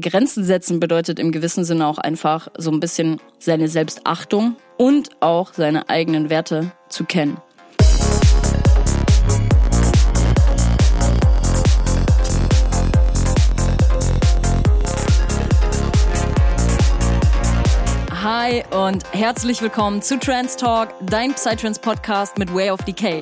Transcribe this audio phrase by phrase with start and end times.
[0.00, 5.52] Grenzen setzen bedeutet im gewissen Sinne auch einfach so ein bisschen seine Selbstachtung und auch
[5.52, 7.36] seine eigenen Werte zu kennen.
[18.10, 23.20] Hi und herzlich willkommen zu Trans Talk, dein Psytrance Podcast mit Way of Decay.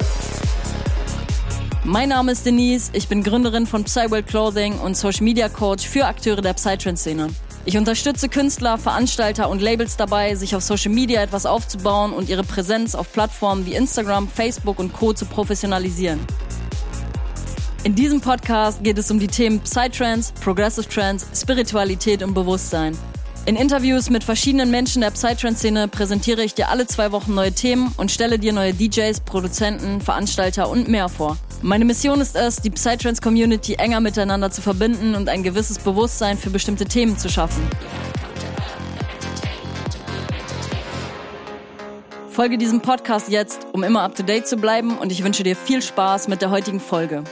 [1.85, 6.07] Mein Name ist Denise, ich bin Gründerin von Psyworld Clothing und Social Media Coach für
[6.07, 7.27] Akteure der Psytrance-Szene.
[7.65, 12.45] Ich unterstütze Künstler, Veranstalter und Labels dabei, sich auf Social Media etwas aufzubauen und ihre
[12.45, 15.13] Präsenz auf Plattformen wie Instagram, Facebook und Co.
[15.13, 16.21] zu professionalisieren.
[17.83, 22.97] In diesem Podcast geht es um die Themen Psytrance, Progressive Trance, Spiritualität und Bewusstsein.
[23.45, 27.93] In Interviews mit verschiedenen Menschen der Psytrance-Szene präsentiere ich dir alle zwei Wochen neue Themen
[27.97, 31.37] und stelle dir neue DJs, Produzenten, Veranstalter und mehr vor.
[31.65, 36.51] Meine Mission ist es, die Psytrance-Community enger miteinander zu verbinden und ein gewisses Bewusstsein für
[36.51, 37.63] bestimmte Themen zu schaffen.
[42.29, 45.55] Folge diesem Podcast jetzt, um immer up to date zu bleiben und ich wünsche dir
[45.55, 47.23] viel Spaß mit der heutigen Folge.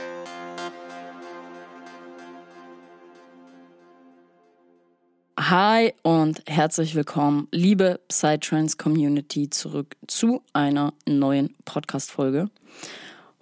[5.41, 12.49] Hi und herzlich willkommen, liebe Psytrance Community, zurück zu einer neuen Podcast-Folge.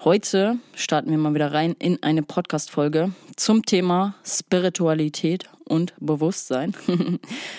[0.04, 6.72] Heute starten wir mal wieder rein in eine Podcast-Folge zum Thema Spiritualität und Bewusstsein.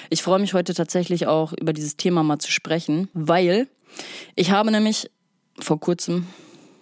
[0.09, 3.67] ich freue mich heute tatsächlich auch über dieses Thema mal zu sprechen, weil
[4.35, 5.11] ich habe nämlich
[5.59, 6.27] vor kurzem,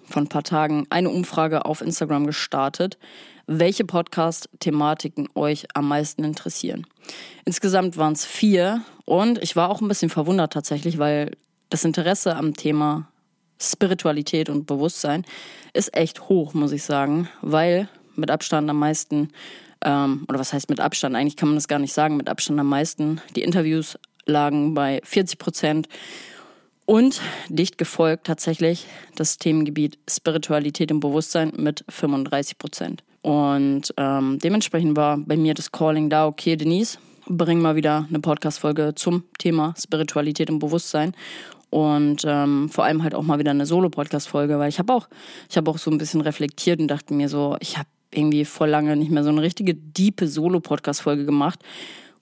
[0.08, 3.00] vor ein paar Tagen, eine Umfrage auf Instagram gestartet,
[3.48, 6.86] welche Podcast-Thematiken euch am meisten interessieren.
[7.46, 11.32] Insgesamt waren es vier und ich war auch ein bisschen verwundert tatsächlich, weil
[11.72, 13.08] das Interesse am Thema
[13.60, 15.26] Spiritualität und Bewusstsein
[15.74, 19.30] ist echt hoch, muss ich sagen, weil mit Abstand am meisten,
[19.84, 22.60] ähm, oder was heißt mit Abstand, eigentlich kann man das gar nicht sagen, mit Abstand
[22.60, 25.88] am meisten, die Interviews lagen bei 40 Prozent
[26.86, 33.04] und dicht gefolgt tatsächlich das Themengebiet Spiritualität und Bewusstsein mit 35 Prozent.
[33.22, 36.98] Und ähm, dementsprechend war bei mir das Calling da, okay, Denise,
[37.28, 41.14] bring mal wieder eine Podcast-Folge zum Thema Spiritualität und Bewusstsein
[41.70, 45.08] und ähm, vor allem halt auch mal wieder eine Solo-Podcast-Folge, weil ich habe auch,
[45.50, 48.96] ich auch so ein bisschen reflektiert und dachte mir so, ich habe irgendwie vor lange
[48.96, 51.60] nicht mehr so eine richtige diepe Solo-Podcast-Folge gemacht,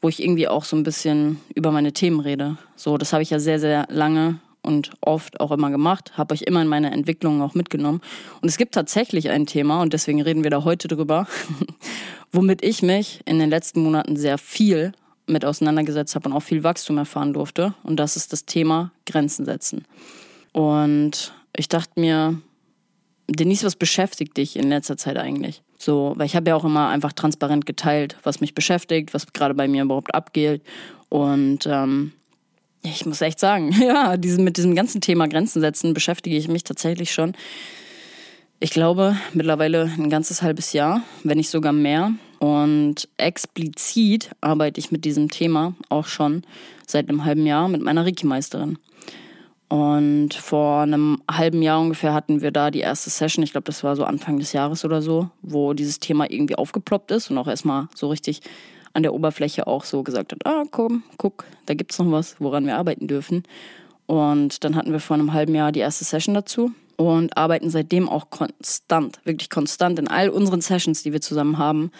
[0.01, 2.57] wo ich irgendwie auch so ein bisschen über meine Themen rede.
[2.75, 6.41] So, das habe ich ja sehr, sehr lange und oft auch immer gemacht, habe euch
[6.41, 8.01] immer in meine Entwicklung auch mitgenommen.
[8.41, 11.27] Und es gibt tatsächlich ein Thema, und deswegen reden wir da heute drüber,
[12.31, 14.94] womit ich mich in den letzten Monaten sehr viel
[15.28, 17.74] mit auseinandergesetzt habe und auch viel Wachstum erfahren durfte.
[17.84, 19.86] Und das ist das Thema Grenzen setzen.
[20.52, 22.40] Und ich dachte mir,
[23.28, 25.63] Denise, was beschäftigt dich in letzter Zeit eigentlich?
[25.78, 29.53] So, weil ich habe ja auch immer einfach transparent geteilt, was mich beschäftigt, was gerade
[29.53, 30.62] bei mir überhaupt abgeht.
[31.09, 32.12] Und ähm,
[32.84, 36.63] ich muss echt sagen, ja, diesen, mit diesem ganzen Thema Grenzen setzen beschäftige ich mich
[36.63, 37.34] tatsächlich schon.
[38.59, 42.13] Ich glaube mittlerweile ein ganzes halbes Jahr, wenn nicht sogar mehr.
[42.45, 46.44] Und explizit arbeite ich mit diesem Thema auch schon
[46.85, 48.78] seit einem halben Jahr mit meiner Reiki-Meisterin.
[49.67, 53.83] Und vor einem halben Jahr ungefähr hatten wir da die erste Session, ich glaube, das
[53.83, 57.47] war so Anfang des Jahres oder so, wo dieses Thema irgendwie aufgeploppt ist und auch
[57.47, 58.41] erstmal so richtig
[58.94, 62.67] an der Oberfläche auch so gesagt hat, ah, komm, guck, da gibt's noch was, woran
[62.67, 63.41] wir arbeiten dürfen.
[64.06, 68.07] Und dann hatten wir vor einem halben Jahr die erste Session dazu und arbeiten seitdem
[68.09, 71.91] auch konstant, wirklich konstant in all unseren Sessions, die wir zusammen haben,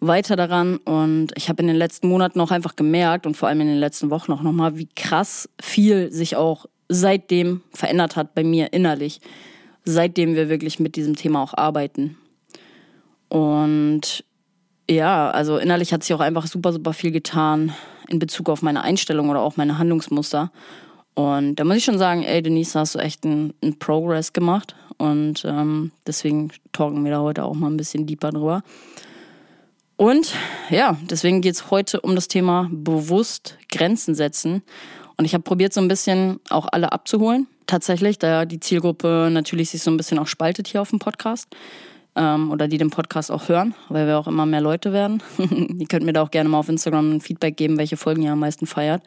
[0.00, 0.76] weiter daran.
[0.78, 3.78] Und ich habe in den letzten Monaten auch einfach gemerkt und vor allem in den
[3.78, 9.20] letzten Wochen auch nochmal, wie krass viel sich auch seitdem verändert hat bei mir innerlich,
[9.84, 12.16] seitdem wir wirklich mit diesem Thema auch arbeiten.
[13.28, 14.24] Und
[14.88, 17.72] ja, also innerlich hat sich auch einfach super, super viel getan
[18.08, 20.52] in Bezug auf meine Einstellung oder auch meine Handlungsmuster.
[21.14, 24.74] Und da muss ich schon sagen, ey Denise, hast du echt einen, einen Progress gemacht.
[24.98, 28.62] Und ähm, deswegen talken wir da heute auch mal ein bisschen deeper drüber.
[29.96, 30.34] Und
[30.70, 34.62] ja, deswegen geht es heute um das Thema bewusst Grenzen setzen.
[35.16, 37.46] Und ich habe probiert, so ein bisschen auch alle abzuholen.
[37.66, 41.48] Tatsächlich, da die Zielgruppe natürlich sich so ein bisschen auch spaltet hier auf dem Podcast.
[42.16, 45.22] Ähm, oder die den Podcast auch hören, weil wir auch immer mehr Leute werden.
[45.38, 48.32] die könnt mir da auch gerne mal auf Instagram ein Feedback geben, welche Folgen ihr
[48.32, 49.02] am meisten feiert,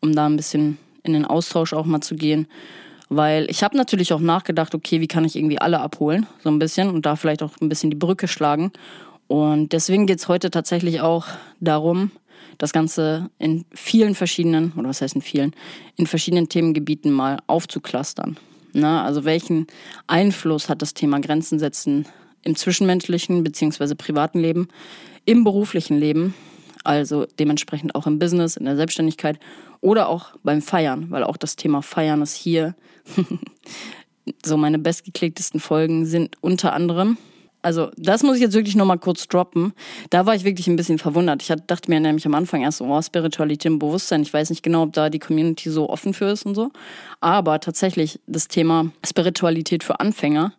[0.00, 2.46] um da ein bisschen in den Austausch auch mal zu gehen.
[3.08, 6.58] Weil ich habe natürlich auch nachgedacht, okay, wie kann ich irgendwie alle abholen, so ein
[6.58, 8.72] bisschen und da vielleicht auch ein bisschen die Brücke schlagen.
[9.28, 11.26] Und deswegen geht es heute tatsächlich auch
[11.60, 12.10] darum,
[12.58, 15.54] das Ganze in vielen verschiedenen, oder was heißt in vielen,
[15.96, 18.36] in verschiedenen Themengebieten mal aufzuklustern.
[18.72, 19.66] Na, also welchen
[20.06, 22.06] Einfluss hat das Thema Grenzen setzen
[22.44, 23.94] im zwischenmenschlichen bzw.
[23.94, 24.68] privaten Leben,
[25.24, 26.34] im beruflichen Leben,
[26.84, 29.38] Also dementsprechend auch im Business, in der Selbstständigkeit
[29.80, 32.74] oder auch beim Feiern, weil auch das Thema Feiern ist hier
[34.44, 37.16] so meine bestgeklicktesten Folgen sind unter anderem
[37.62, 39.72] also das muss ich jetzt wirklich nochmal kurz droppen.
[40.10, 41.42] Da war ich wirklich ein bisschen verwundert.
[41.42, 44.22] Ich dachte mir nämlich am Anfang erst oh, Spiritualität und Bewusstsein.
[44.22, 46.70] Ich weiß nicht genau, ob da die Community so offen für ist und so.
[47.20, 50.52] Aber tatsächlich das Thema Spiritualität für Anfänger,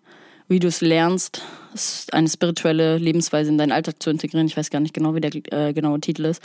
[0.53, 1.41] wie du es lernst,
[2.11, 4.45] eine spirituelle Lebensweise in deinen Alltag zu integrieren.
[4.45, 6.43] Ich weiß gar nicht genau, wie der äh, genaue Titel ist.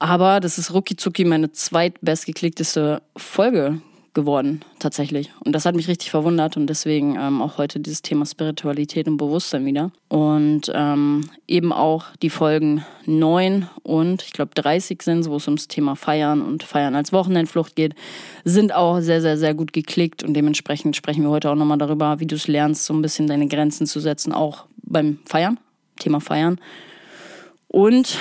[0.00, 3.80] Aber das ist rucki zucki meine zweitbestgeklickteste Folge
[4.18, 5.30] geworden, tatsächlich.
[5.44, 9.16] Und das hat mich richtig verwundert und deswegen ähm, auch heute dieses Thema Spiritualität und
[9.16, 9.92] Bewusstsein wieder.
[10.08, 15.68] Und ähm, eben auch die Folgen 9 und ich glaube 30 sind, wo es ums
[15.68, 17.94] Thema Feiern und Feiern als Wochenendflucht geht,
[18.44, 22.18] sind auch sehr, sehr, sehr gut geklickt und dementsprechend sprechen wir heute auch nochmal darüber,
[22.18, 25.60] wie du es lernst, so ein bisschen deine Grenzen zu setzen, auch beim Feiern,
[26.00, 26.60] Thema Feiern.
[27.68, 28.18] Und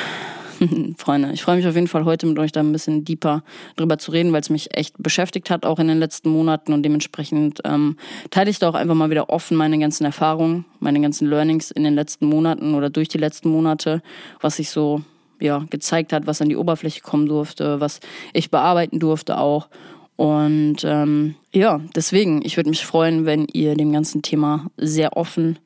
[0.97, 3.43] Freunde, ich freue mich auf jeden Fall heute mit euch da ein bisschen deeper
[3.75, 6.83] drüber zu reden, weil es mich echt beschäftigt hat, auch in den letzten Monaten und
[6.83, 7.97] dementsprechend ähm,
[8.29, 11.83] teile ich da auch einfach mal wieder offen meine ganzen Erfahrungen, meine ganzen Learnings in
[11.83, 14.01] den letzten Monaten oder durch die letzten Monate,
[14.41, 15.01] was sich so
[15.39, 17.99] ja, gezeigt hat, was an die Oberfläche kommen durfte, was
[18.33, 19.67] ich bearbeiten durfte auch.
[20.15, 25.59] Und ähm, ja, deswegen, ich würde mich freuen, wenn ihr dem ganzen Thema sehr offen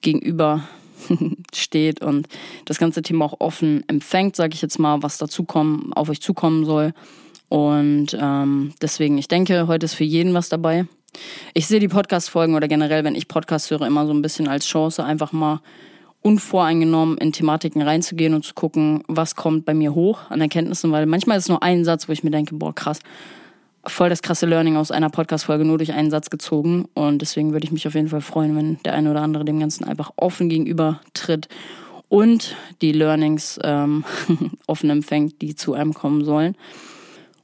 [0.00, 0.62] gegenüber
[1.54, 2.28] steht und
[2.64, 6.20] das ganze Thema auch offen empfängt, sage ich jetzt mal, was dazu kommen, auf euch
[6.20, 6.92] zukommen soll.
[7.48, 10.86] Und ähm, deswegen, ich denke, heute ist für jeden was dabei.
[11.54, 14.66] Ich sehe die Podcast-Folgen oder generell, wenn ich Podcasts höre, immer so ein bisschen als
[14.66, 15.60] Chance, einfach mal
[16.20, 21.06] unvoreingenommen in Thematiken reinzugehen und zu gucken, was kommt bei mir hoch an Erkenntnissen, weil
[21.06, 23.00] manchmal ist nur ein Satz, wo ich mir denke, boah, krass,
[23.88, 26.88] voll das krasse Learning aus einer Podcast-Folge nur durch einen Satz gezogen.
[26.94, 29.60] Und deswegen würde ich mich auf jeden Fall freuen, wenn der eine oder andere dem
[29.60, 31.48] Ganzen einfach offen gegenüber tritt
[32.08, 34.04] und die Learnings ähm,
[34.66, 36.56] offen empfängt, die zu einem kommen sollen.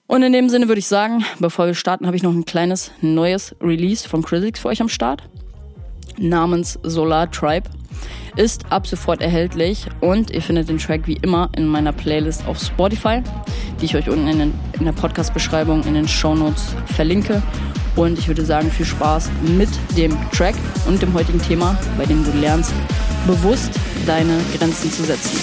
[0.06, 2.92] Und in dem Sinne würde ich sagen, bevor wir starten, habe ich noch ein kleines
[3.00, 5.22] neues Release von Crisix für euch am Start
[6.18, 7.68] namens Solar Tribe
[8.36, 12.58] ist ab sofort erhältlich und ihr findet den Track wie immer in meiner Playlist auf
[12.58, 13.22] Spotify,
[13.80, 17.42] die ich euch unten in, den, in der Podcast-Beschreibung in den Show Notes verlinke.
[17.96, 20.56] Und ich würde sagen, viel Spaß mit dem Track
[20.86, 22.72] und dem heutigen Thema, bei dem du lernst,
[23.26, 23.70] bewusst
[24.04, 25.38] deine Grenzen zu setzen.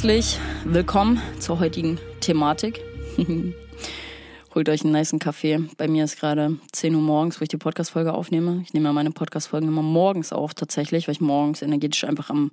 [0.00, 2.80] Herzlich willkommen zur heutigen Thematik.
[4.54, 5.58] Holt euch einen niceen Kaffee.
[5.76, 8.62] Bei mir ist gerade 10 Uhr morgens, wo ich die Podcast-Folge aufnehme.
[8.64, 12.50] Ich nehme ja meine Podcast-Folgen immer morgens auf, tatsächlich, weil ich morgens energetisch einfach am,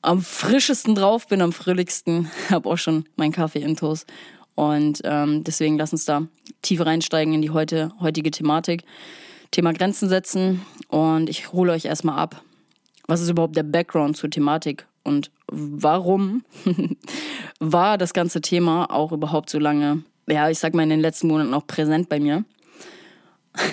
[0.00, 2.30] am frischesten drauf bin, am fröhlichsten.
[2.50, 4.06] Hab auch schon meinen Kaffee intos.
[4.54, 6.28] Und ähm, deswegen lass uns da
[6.62, 8.84] tiefer reinsteigen in die heute, heutige Thematik.
[9.50, 10.64] Thema Grenzen setzen.
[10.86, 12.44] Und ich hole euch erstmal ab.
[13.08, 14.86] Was ist überhaupt der Background zur Thematik?
[15.02, 16.44] Und warum
[17.60, 21.28] war das ganze Thema auch überhaupt so lange ja, ich sag mal, in den letzten
[21.28, 22.44] Monaten auch präsent bei mir.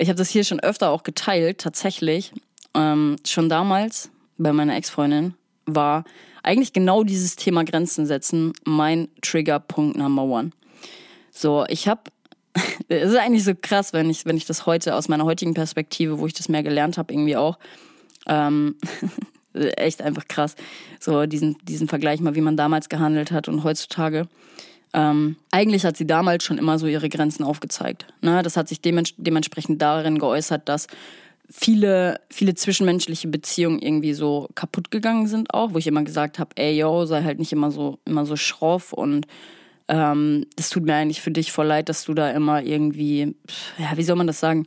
[0.00, 2.32] Ich habe das hier schon öfter auch geteilt, tatsächlich.
[2.74, 5.34] Ähm, schon damals bei meiner Ex-Freundin
[5.66, 6.04] war
[6.42, 10.50] eigentlich genau dieses Thema Grenzen setzen mein Triggerpunkt Number One.
[11.32, 12.02] So, ich habe,
[12.88, 16.18] es ist eigentlich so krass, wenn ich, wenn ich das heute aus meiner heutigen Perspektive,
[16.20, 17.58] wo ich das mehr gelernt habe, irgendwie auch,
[18.26, 18.76] ähm,
[19.58, 20.54] echt einfach krass,
[21.00, 24.28] so diesen, diesen Vergleich mal, wie man damals gehandelt hat und heutzutage.
[24.94, 28.06] Ähm, eigentlich hat sie damals schon immer so ihre Grenzen aufgezeigt.
[28.22, 28.42] Ne?
[28.42, 30.86] Das hat sich dements dementsprechend darin geäußert, dass
[31.50, 36.50] viele, viele zwischenmenschliche Beziehungen irgendwie so kaputt gegangen sind auch, wo ich immer gesagt habe,
[36.56, 39.26] ey yo, sei halt nicht immer so, immer so schroff und
[39.88, 43.34] ähm, das tut mir eigentlich für dich voll leid, dass du da immer irgendwie,
[43.78, 44.66] ja, wie soll man das sagen,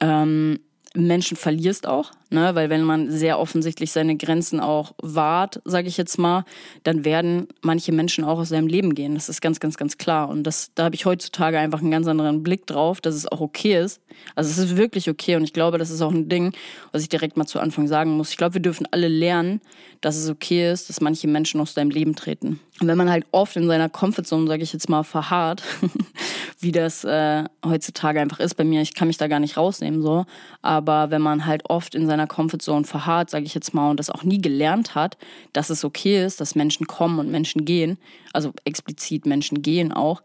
[0.00, 0.58] ähm,
[0.94, 2.54] Menschen verlierst auch, ne?
[2.54, 6.44] Weil wenn man sehr offensichtlich seine Grenzen auch wahrt, sage ich jetzt mal,
[6.82, 9.14] dann werden manche Menschen auch aus seinem Leben gehen.
[9.14, 10.28] Das ist ganz, ganz, ganz klar.
[10.28, 13.40] Und das, da habe ich heutzutage einfach einen ganz anderen Blick drauf, dass es auch
[13.40, 14.00] okay ist.
[14.34, 16.52] Also es ist wirklich okay und ich glaube, das ist auch ein Ding,
[16.92, 18.30] was ich direkt mal zu Anfang sagen muss.
[18.30, 19.60] Ich glaube, wir dürfen alle lernen,
[20.00, 22.60] dass es okay ist, dass manche Menschen aus deinem Leben treten.
[22.80, 25.62] Und wenn man halt oft in seiner Comfortzone, sage ich jetzt mal, verharrt,
[26.60, 30.02] wie das äh, heutzutage einfach ist bei mir, ich kann mich da gar nicht rausnehmen
[30.02, 30.26] so,
[30.62, 34.08] aber wenn man halt oft in seiner Comfortzone verharrt, sage ich jetzt mal, und das
[34.08, 35.18] auch nie gelernt hat,
[35.52, 37.98] dass es okay ist, dass Menschen kommen und Menschen gehen,
[38.32, 40.22] also explizit Menschen gehen auch,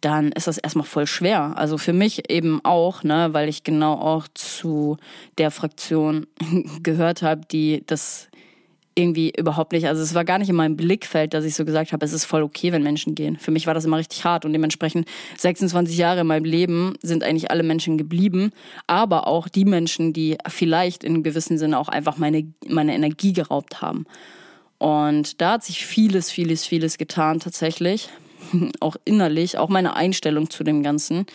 [0.00, 1.54] dann ist das erstmal voll schwer.
[1.56, 4.98] Also für mich eben auch, ne, weil ich genau auch zu
[5.38, 6.26] der Fraktion
[6.82, 8.28] gehört habe, die das
[8.94, 11.92] irgendwie überhaupt nicht, also es war gar nicht in meinem Blickfeld, dass ich so gesagt
[11.92, 13.36] habe, es ist voll okay, wenn Menschen gehen.
[13.38, 15.08] Für mich war das immer richtig hart und dementsprechend
[15.38, 18.52] 26 Jahre in meinem Leben sind eigentlich alle Menschen geblieben,
[18.86, 23.82] aber auch die Menschen, die vielleicht in gewissem Sinne auch einfach meine, meine Energie geraubt
[23.82, 24.06] haben.
[24.78, 28.10] Und da hat sich vieles, vieles, vieles getan tatsächlich,
[28.80, 31.26] auch innerlich, auch meine Einstellung zu dem Ganzen,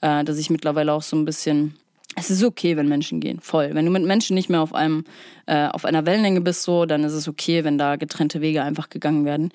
[0.00, 1.74] äh, dass ich mittlerweile auch so ein bisschen
[2.18, 3.70] es ist okay, wenn Menschen gehen, voll.
[3.74, 5.04] Wenn du mit Menschen nicht mehr auf einem,
[5.46, 8.88] äh, auf einer Wellenlänge bist, so, dann ist es okay, wenn da getrennte Wege einfach
[8.88, 9.50] gegangen werden.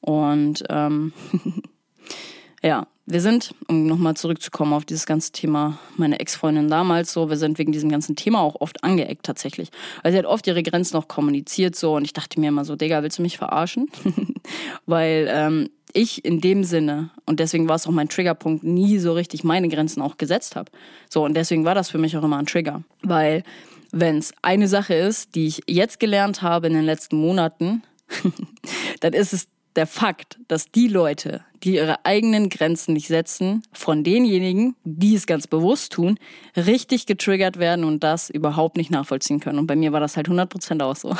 [0.00, 1.12] Und ähm,
[2.62, 7.36] ja, wir sind, um nochmal zurückzukommen auf dieses ganze Thema, meine Ex-Freundin damals so, wir
[7.36, 9.70] sind wegen diesem ganzen Thema auch oft angeeckt tatsächlich.
[10.02, 12.76] Weil sie hat oft ihre Grenzen noch kommuniziert so und ich dachte mir immer so,
[12.76, 13.88] Digga, willst du mich verarschen?
[14.86, 19.12] Weil ähm, ich in dem Sinne, und deswegen war es auch mein Triggerpunkt, nie so
[19.12, 20.70] richtig meine Grenzen auch gesetzt habe.
[21.08, 22.82] So, und deswegen war das für mich auch immer ein Trigger.
[23.02, 23.42] Weil,
[23.90, 27.82] wenn es eine Sache ist, die ich jetzt gelernt habe in den letzten Monaten,
[29.00, 34.04] dann ist es der Fakt, dass die Leute, die ihre eigenen Grenzen nicht setzen, von
[34.04, 36.18] denjenigen, die es ganz bewusst tun,
[36.56, 39.58] richtig getriggert werden und das überhaupt nicht nachvollziehen können.
[39.58, 41.14] Und bei mir war das halt 100% auch so.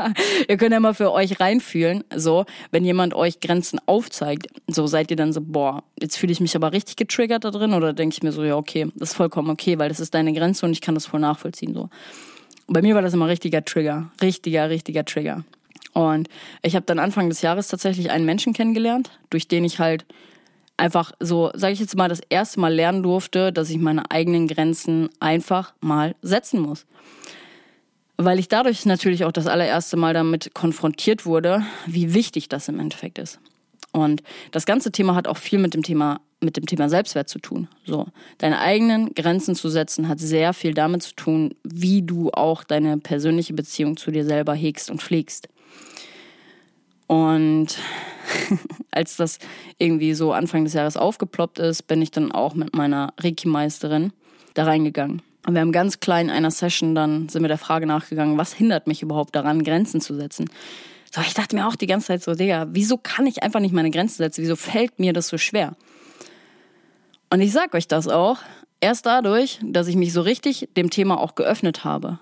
[0.48, 5.10] ihr könnt ja mal für euch reinfühlen, so, wenn jemand euch Grenzen aufzeigt, so seid
[5.10, 8.14] ihr dann so, boah, jetzt fühle ich mich aber richtig getriggert da drin oder denke
[8.14, 10.72] ich mir so, ja, okay, das ist vollkommen okay, weil das ist deine Grenze und
[10.72, 11.88] ich kann das voll nachvollziehen, so.
[12.66, 15.44] Und bei mir war das immer richtiger Trigger, richtiger, richtiger Trigger.
[15.94, 16.28] Und
[16.62, 20.04] ich habe dann Anfang des Jahres tatsächlich einen Menschen kennengelernt, durch den ich halt
[20.76, 24.48] einfach so, sage ich jetzt mal, das erste Mal lernen durfte, dass ich meine eigenen
[24.48, 26.84] Grenzen einfach mal setzen muss.
[28.16, 32.80] Weil ich dadurch natürlich auch das allererste Mal damit konfrontiert wurde, wie wichtig das im
[32.80, 33.40] Endeffekt ist.
[33.92, 37.38] Und das ganze Thema hat auch viel mit dem Thema mit dem Thema Selbstwert zu
[37.38, 37.68] tun.
[37.84, 38.06] So,
[38.38, 42.98] deine eigenen Grenzen zu setzen hat sehr viel damit zu tun, wie du auch deine
[42.98, 45.48] persönliche Beziehung zu dir selber hegst und pflegst.
[47.06, 47.78] Und
[48.90, 49.38] als das
[49.78, 54.12] irgendwie so Anfang des Jahres aufgeploppt ist, bin ich dann auch mit meiner Reiki-Meisterin
[54.54, 55.22] da reingegangen.
[55.46, 58.54] Und wir haben ganz klein in einer Session dann sind wir der Frage nachgegangen, was
[58.54, 60.48] hindert mich überhaupt daran, Grenzen zu setzen?
[61.12, 63.74] So, ich dachte mir auch die ganze Zeit so, Digga, wieso kann ich einfach nicht
[63.74, 64.42] meine Grenzen setzen?
[64.42, 65.76] Wieso fällt mir das so schwer?
[67.30, 68.38] Und ich sag euch das auch,
[68.80, 72.18] erst dadurch, dass ich mich so richtig dem Thema auch geöffnet habe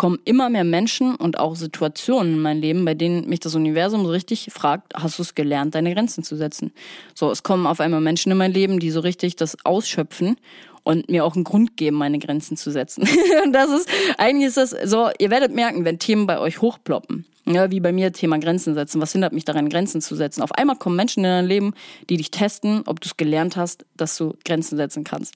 [0.00, 4.06] kommen immer mehr Menschen und auch Situationen in mein Leben, bei denen mich das Universum
[4.06, 6.72] so richtig fragt, hast du es gelernt, deine Grenzen zu setzen?
[7.14, 10.36] So, es kommen auf einmal Menschen in mein Leben, die so richtig das ausschöpfen
[10.84, 13.06] und mir auch einen Grund geben, meine Grenzen zu setzen.
[13.44, 17.26] und das ist, eigentlich ist das so, ihr werdet merken, wenn Themen bei euch hochploppen,
[17.54, 19.00] ja, wie bei mir Thema Grenzen setzen.
[19.00, 20.42] Was hindert mich daran, Grenzen zu setzen?
[20.42, 21.74] Auf einmal kommen Menschen in dein Leben,
[22.08, 25.34] die dich testen, ob du es gelernt hast, dass du Grenzen setzen kannst.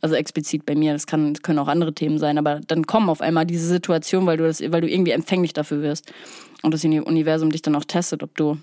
[0.00, 3.08] Also explizit bei mir, das, kann, das können auch andere Themen sein, aber dann kommen
[3.08, 6.12] auf einmal diese Situationen, weil du das, weil du irgendwie empfänglich dafür wirst.
[6.62, 8.58] Und das Universum dich dann auch testet, ob du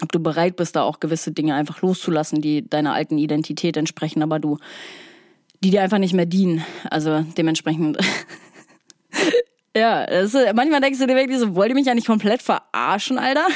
[0.00, 4.22] ob du bereit bist, da auch gewisse Dinge einfach loszulassen, die deiner alten Identität entsprechen,
[4.22, 4.58] aber du,
[5.62, 6.64] die dir einfach nicht mehr dienen.
[6.90, 7.98] Also dementsprechend.
[9.76, 13.18] ja, ist, manchmal denkst du dir wirklich so, wollt ihr mich ja nicht komplett verarschen,
[13.18, 13.46] Alter?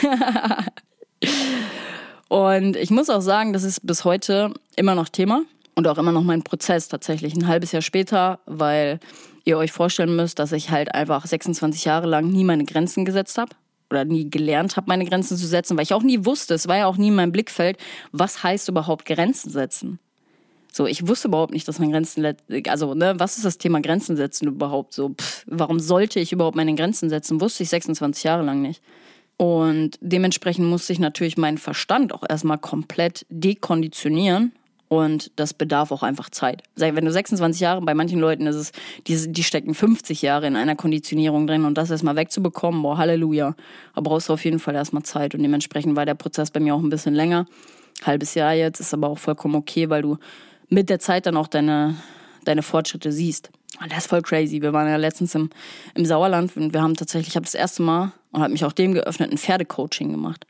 [2.29, 5.43] und ich muss auch sagen, das ist bis heute immer noch Thema
[5.75, 7.35] und auch immer noch mein Prozess tatsächlich.
[7.35, 8.99] Ein halbes Jahr später, weil
[9.45, 13.39] ihr euch vorstellen müsst, dass ich halt einfach 26 Jahre lang nie meine Grenzen gesetzt
[13.39, 13.55] habe
[13.91, 16.77] oder nie gelernt habe, meine Grenzen zu setzen, weil ich auch nie wusste, es war
[16.77, 17.79] ja auch nie in meinem Blickfeld,
[18.13, 19.99] was heißt überhaupt Grenzen setzen.
[20.73, 22.25] So, ich wusste überhaupt nicht, dass man Grenzen,
[22.69, 25.11] also, ne, was ist das Thema Grenzen setzen überhaupt so?
[25.11, 27.41] Pff, warum sollte ich überhaupt meine Grenzen setzen?
[27.41, 28.83] Wusste ich 26 Jahre lang nicht.
[29.39, 34.53] Und dementsprechend musste ich natürlich meinen Verstand auch erstmal komplett dekonditionieren
[34.89, 36.63] und das bedarf auch einfach Zeit.
[36.77, 38.73] Wenn du 26 Jahre, bei manchen Leuten ist es,
[39.07, 43.55] die, die stecken 50 Jahre in einer Konditionierung drin und das erstmal wegzubekommen, boah, Halleluja.
[43.95, 46.75] Da brauchst du auf jeden Fall erstmal Zeit und dementsprechend war der Prozess bei mir
[46.75, 47.47] auch ein bisschen länger.
[48.05, 50.19] Halbes Jahr jetzt, ist aber auch vollkommen okay, weil du
[50.69, 51.97] mit der Zeit dann auch deine,
[52.45, 53.51] deine Fortschritte siehst.
[53.81, 54.63] Und das ist voll crazy.
[54.63, 55.51] Wir waren ja letztens im,
[55.95, 58.73] im Sauerland und wir haben tatsächlich, ich habe das erste Mal und habe mich auch
[58.73, 60.47] dem geöffnet, ein Pferdecoaching gemacht.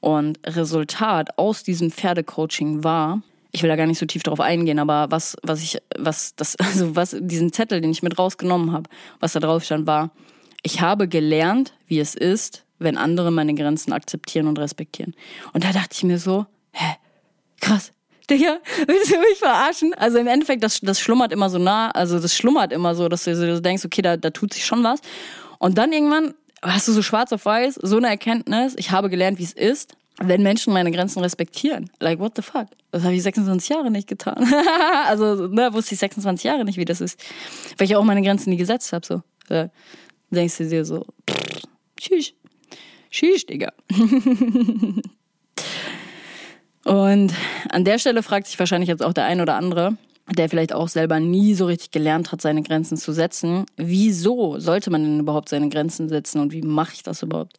[0.00, 4.78] Und Resultat aus diesem Pferdecoaching war, ich will da gar nicht so tief drauf eingehen,
[4.78, 8.88] aber was, was ich, was das, also was, diesen Zettel, den ich mit rausgenommen habe,
[9.20, 10.10] was da drauf stand, war,
[10.62, 15.14] ich habe gelernt, wie es ist, wenn andere meine Grenzen akzeptieren und respektieren.
[15.52, 16.96] Und da dachte ich mir so, hä,
[17.60, 17.92] krass,
[18.30, 19.92] Digga, willst du mich verarschen?
[19.94, 23.24] Also im Endeffekt, das, das schlummert immer so nah, also das schlummert immer so, dass
[23.24, 25.00] du so denkst, okay, da, da tut sich schon was.
[25.58, 29.38] Und dann irgendwann hast du so schwarz auf weiß, so eine Erkenntnis, ich habe gelernt,
[29.38, 31.90] wie es ist, wenn Menschen meine Grenzen respektieren.
[31.98, 32.66] Like, what the fuck?
[32.90, 34.46] Das habe ich 26 Jahre nicht getan.
[35.06, 37.18] also, ne, wusste ich 26 Jahre nicht, wie das ist.
[37.78, 39.06] Weil ich auch meine Grenzen nie gesetzt habe.
[39.06, 39.22] So.
[39.48, 39.70] Da
[40.30, 41.62] denkst du dir so, pff,
[41.96, 42.34] tschüss.
[43.10, 43.72] Tschüss, Digga.
[46.84, 47.34] Und
[47.70, 49.96] an der Stelle fragt sich wahrscheinlich jetzt auch der ein oder andere,
[50.30, 53.66] der vielleicht auch selber nie so richtig gelernt hat, seine Grenzen zu setzen.
[53.76, 57.58] Wieso sollte man denn überhaupt seine Grenzen setzen und wie mache ich das überhaupt?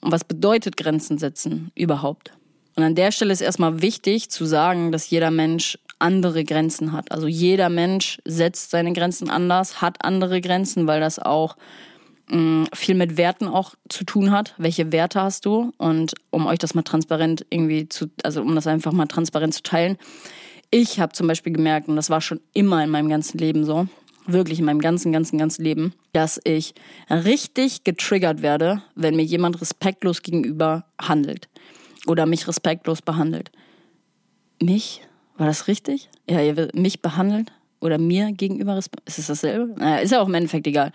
[0.00, 2.32] Und was bedeutet Grenzen setzen überhaupt?
[2.74, 7.12] Und an der Stelle ist erstmal wichtig zu sagen, dass jeder Mensch andere Grenzen hat.
[7.12, 11.56] Also jeder Mensch setzt seine Grenzen anders, hat andere Grenzen, weil das auch
[12.72, 14.54] viel mit Werten auch zu tun hat.
[14.56, 15.72] Welche Werte hast du?
[15.76, 19.62] Und um euch das mal transparent irgendwie zu, also um das einfach mal transparent zu
[19.62, 19.98] teilen.
[20.70, 23.86] Ich habe zum Beispiel gemerkt, und das war schon immer in meinem ganzen Leben so,
[24.26, 26.74] wirklich in meinem ganzen, ganzen, ganzen Leben, dass ich
[27.10, 31.50] richtig getriggert werde, wenn mir jemand respektlos gegenüber handelt
[32.06, 33.50] oder mich respektlos behandelt.
[34.62, 35.02] Mich?
[35.36, 36.08] War das richtig?
[36.28, 37.52] Ja, ihr mich behandelt?
[37.82, 39.18] Oder mir gegenüber respektlos.
[39.18, 39.74] Ist es dasselbe?
[39.78, 40.92] Naja, ist ja auch im Endeffekt egal.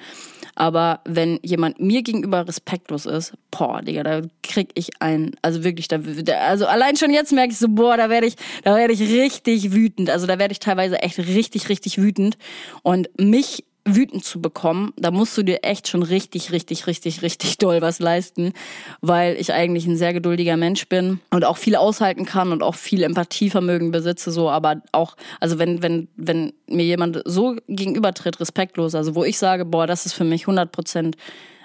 [0.55, 5.87] Aber wenn jemand mir gegenüber respektlos ist, boah, Digga, da krieg ich ein, also wirklich,
[5.87, 5.99] da,
[6.47, 9.71] also allein schon jetzt merke ich so, boah, da werde ich, da werde ich richtig
[9.71, 10.09] wütend.
[10.09, 12.37] Also da werde ich teilweise echt richtig, richtig wütend.
[12.81, 17.57] Und mich wütend zu bekommen, da musst du dir echt schon richtig, richtig, richtig, richtig
[17.59, 18.53] doll was leisten,
[19.01, 22.75] weil ich eigentlich ein sehr geduldiger Mensch bin und auch viel aushalten kann und auch
[22.75, 28.93] viel Empathievermögen besitze, so, aber auch, also wenn, wenn, wenn mir jemand so gegenübertritt, respektlos,
[28.93, 31.15] also wo ich sage, boah, das ist für mich 100 Prozent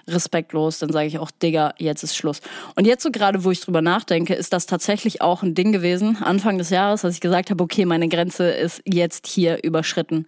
[0.08, 2.40] respektlos, dann sage ich auch, Digga, jetzt ist Schluss.
[2.74, 6.18] Und jetzt so gerade, wo ich drüber nachdenke, ist das tatsächlich auch ein Ding gewesen,
[6.22, 10.26] Anfang des Jahres, dass ich gesagt habe, okay, meine Grenze ist jetzt hier überschritten.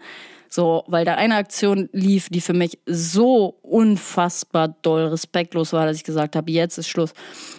[0.55, 5.97] So, weil da eine Aktion lief, die für mich so unfassbar doll respektlos war, dass
[5.97, 7.12] ich gesagt habe, jetzt ist Schluss.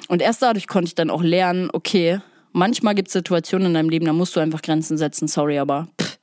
[0.07, 2.21] Und erst dadurch konnte ich dann auch lernen, okay,
[2.53, 5.89] manchmal gibt es Situationen in deinem Leben, da musst du einfach Grenzen setzen, sorry, aber
[6.01, 6.17] pff,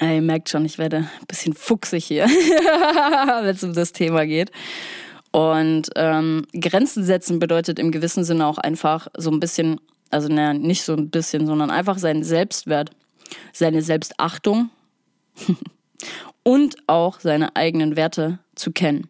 [0.00, 2.24] ihr merkt schon, ich werde ein bisschen fuchsig hier,
[3.42, 4.50] wenn es um das Thema geht.
[5.30, 10.52] Und ähm, Grenzen setzen bedeutet im gewissen Sinne auch einfach so ein bisschen, also naja,
[10.52, 12.90] nicht so ein bisschen, sondern einfach seinen Selbstwert,
[13.52, 14.70] seine Selbstachtung
[16.42, 19.08] und auch seine eigenen Werte zu kennen.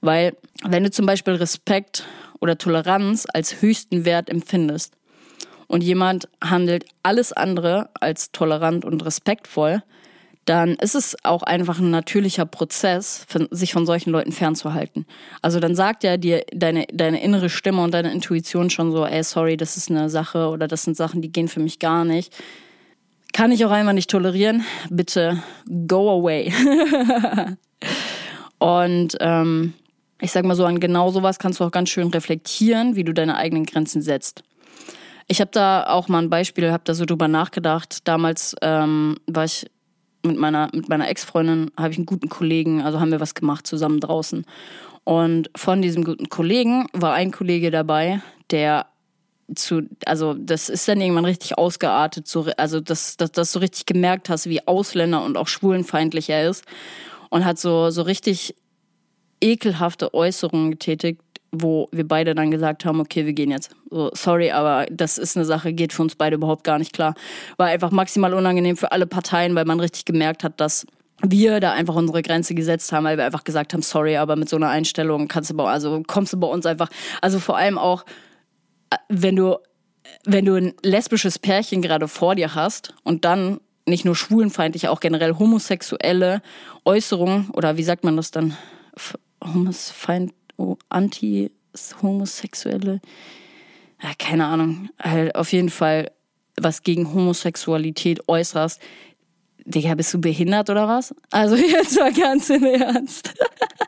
[0.00, 2.04] Weil wenn du zum Beispiel Respekt
[2.40, 4.94] oder Toleranz als höchsten Wert empfindest
[5.66, 9.82] und jemand handelt alles andere als tolerant und respektvoll,
[10.44, 15.04] dann ist es auch einfach ein natürlicher Prozess, sich von solchen Leuten fernzuhalten.
[15.42, 19.22] Also dann sagt ja dir deine, deine innere Stimme und deine Intuition schon so, ey,
[19.22, 22.34] sorry, das ist eine Sache oder das sind Sachen, die gehen für mich gar nicht
[23.38, 24.64] kann ich auch einmal nicht tolerieren.
[24.90, 25.40] Bitte
[25.86, 26.52] go away.
[28.58, 29.74] und ähm,
[30.20, 33.14] ich sag mal so, an genau sowas kannst du auch ganz schön reflektieren, wie du
[33.14, 34.42] deine eigenen Grenzen setzt.
[35.28, 38.08] Ich habe da auch mal ein Beispiel, habe da so drüber nachgedacht.
[38.08, 39.70] Damals ähm, war ich
[40.26, 43.68] mit meiner, mit meiner Ex-Freundin, habe ich einen guten Kollegen, also haben wir was gemacht
[43.68, 44.46] zusammen draußen.
[45.04, 48.20] Und von diesem guten Kollegen war ein Kollege dabei,
[48.50, 48.86] der
[49.54, 53.86] zu, also das ist dann irgendwann richtig ausgeartet, so, also dass, dass, dass du richtig
[53.86, 56.64] gemerkt hast, wie Ausländer und auch schwulenfeindlich er ist
[57.30, 58.54] und hat so, so richtig
[59.40, 63.70] ekelhafte Äußerungen getätigt, wo wir beide dann gesagt haben, okay, wir gehen jetzt.
[63.90, 67.14] So, sorry, aber das ist eine Sache, geht für uns beide überhaupt gar nicht klar.
[67.56, 70.86] War einfach maximal unangenehm für alle Parteien, weil man richtig gemerkt hat, dass
[71.22, 74.48] wir da einfach unsere Grenze gesetzt haben, weil wir einfach gesagt haben, sorry, aber mit
[74.48, 76.90] so einer Einstellung kannst du bei, also kommst du bei uns einfach,
[77.22, 78.04] also vor allem auch,
[79.08, 79.58] wenn du,
[80.24, 85.00] wenn du ein lesbisches Pärchen gerade vor dir hast und dann nicht nur schwulenfeindliche, auch
[85.00, 86.42] generell homosexuelle
[86.84, 88.56] Äußerungen oder wie sagt man das dann?
[89.42, 93.00] Homosfeind, oh, anti-homosexuelle,
[94.02, 96.10] ja, keine Ahnung, halt auf jeden Fall
[96.60, 98.82] was gegen Homosexualität äußerst.
[99.68, 101.14] Digga, bist du behindert oder was?
[101.30, 103.34] Also jetzt mal ganz im Ernst.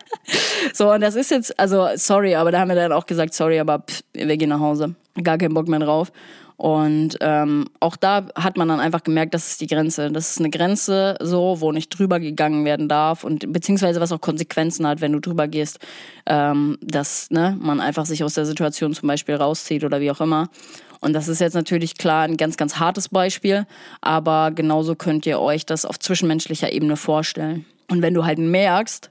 [0.75, 3.59] so, und das ist jetzt, also sorry, aber da haben wir dann auch gesagt, sorry,
[3.59, 4.95] aber pff, wir gehen nach Hause.
[5.23, 6.13] Gar keinen Bock mehr drauf.
[6.61, 10.13] Und ähm, auch da hat man dann einfach gemerkt, das ist die Grenze.
[10.13, 14.21] Das ist eine Grenze, so, wo nicht drüber gegangen werden darf und beziehungsweise was auch
[14.21, 15.79] Konsequenzen hat, wenn du drüber gehst,
[16.27, 20.21] ähm, dass ne, man einfach sich aus der Situation zum Beispiel rauszieht oder wie auch
[20.21, 20.51] immer.
[21.01, 23.67] Und das ist jetzt natürlich klar ein ganz, ganz hartes Beispiel,
[24.03, 27.65] aber genauso könnt ihr euch das auf zwischenmenschlicher Ebene vorstellen.
[27.89, 29.09] Und wenn du halt merkst,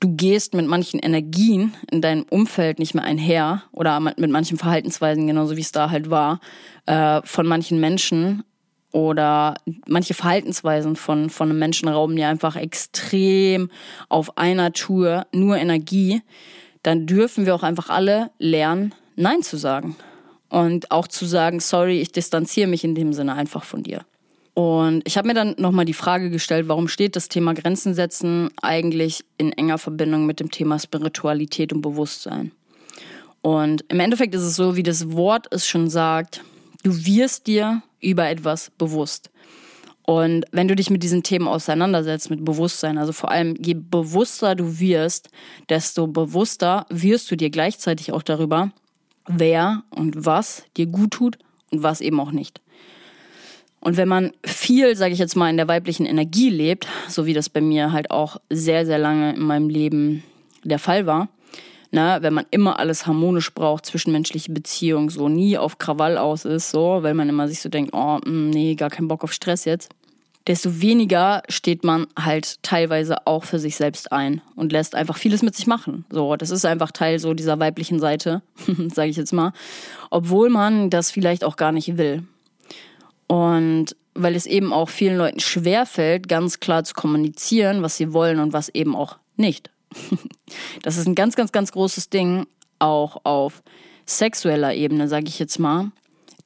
[0.00, 5.26] du gehst mit manchen Energien in deinem Umfeld nicht mehr einher oder mit manchen Verhaltensweisen,
[5.26, 6.40] genauso wie es da halt war,
[6.86, 8.44] äh, von manchen Menschen
[8.92, 9.54] oder
[9.86, 13.70] manche Verhaltensweisen von, von einem Menschen rauben dir einfach extrem
[14.08, 16.22] auf einer Tour nur Energie,
[16.82, 19.96] dann dürfen wir auch einfach alle lernen, Nein zu sagen.
[20.48, 24.06] Und auch zu sagen, sorry, ich distanziere mich in dem Sinne einfach von dir.
[24.58, 28.50] Und ich habe mir dann nochmal die Frage gestellt, warum steht das Thema Grenzen setzen
[28.60, 32.50] eigentlich in enger Verbindung mit dem Thema Spiritualität und Bewusstsein?
[33.40, 36.42] Und im Endeffekt ist es so, wie das Wort es schon sagt,
[36.82, 39.30] du wirst dir über etwas bewusst.
[40.02, 44.56] Und wenn du dich mit diesen Themen auseinandersetzt, mit Bewusstsein, also vor allem je bewusster
[44.56, 45.30] du wirst,
[45.68, 48.72] desto bewusster wirst du dir gleichzeitig auch darüber,
[49.28, 51.38] wer und was dir gut tut
[51.70, 52.60] und was eben auch nicht.
[53.80, 57.34] Und wenn man viel, sage ich jetzt mal, in der weiblichen Energie lebt, so wie
[57.34, 60.24] das bei mir halt auch sehr, sehr lange in meinem Leben
[60.64, 61.28] der Fall war,
[61.90, 66.70] na, wenn man immer alles harmonisch braucht, zwischenmenschliche Beziehungen, so nie auf Krawall aus ist,
[66.70, 69.64] so, weil man immer sich so denkt, oh, mm, nee, gar keinen Bock auf Stress
[69.64, 69.88] jetzt,
[70.46, 75.42] desto weniger steht man halt teilweise auch für sich selbst ein und lässt einfach vieles
[75.42, 76.04] mit sich machen.
[76.10, 78.42] So, das ist einfach Teil so dieser weiblichen Seite,
[78.92, 79.52] sage ich jetzt mal,
[80.10, 82.24] obwohl man das vielleicht auch gar nicht will.
[83.28, 88.40] Und weil es eben auch vielen Leuten schwerfällt, ganz klar zu kommunizieren, was sie wollen
[88.40, 89.70] und was eben auch nicht.
[90.82, 92.46] Das ist ein ganz, ganz, ganz großes Ding,
[92.78, 93.62] auch auf
[94.06, 95.90] sexueller Ebene, sage ich jetzt mal,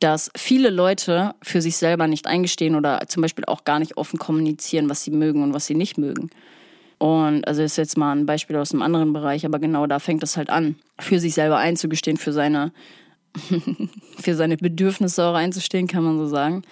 [0.00, 4.18] dass viele Leute für sich selber nicht eingestehen oder zum Beispiel auch gar nicht offen
[4.18, 6.30] kommunizieren, was sie mögen und was sie nicht mögen.
[6.98, 10.22] Und also ist jetzt mal ein Beispiel aus einem anderen Bereich, aber genau da fängt
[10.22, 12.72] es halt an, für sich selber einzugestehen, für seine
[14.18, 16.62] für seine Bedürfnisse auch einzustehen, kann man so sagen.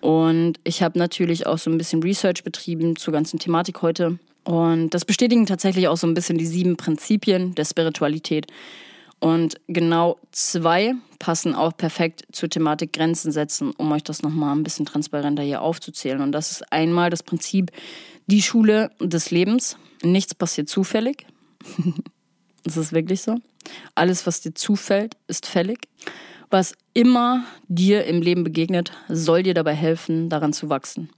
[0.00, 4.18] Und ich habe natürlich auch so ein bisschen Research betrieben zur ganzen Thematik heute.
[4.44, 8.46] Und das bestätigen tatsächlich auch so ein bisschen die sieben Prinzipien der Spiritualität.
[9.18, 14.62] Und genau zwei passen auch perfekt zur Thematik Grenzen setzen, um euch das nochmal ein
[14.62, 16.20] bisschen transparenter hier aufzuzählen.
[16.20, 17.70] Und das ist einmal das Prinzip
[18.26, 19.78] die Schule des Lebens.
[20.02, 21.26] Nichts passiert zufällig.
[22.64, 23.36] das ist wirklich so.
[23.94, 25.88] Alles, was dir zufällt, ist fällig.
[26.50, 31.10] Was immer dir im Leben begegnet, soll dir dabei helfen, daran zu wachsen.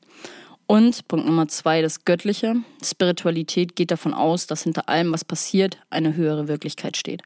[0.67, 2.57] Und Punkt Nummer zwei, das Göttliche.
[2.83, 7.23] Spiritualität geht davon aus, dass hinter allem, was passiert, eine höhere Wirklichkeit steht.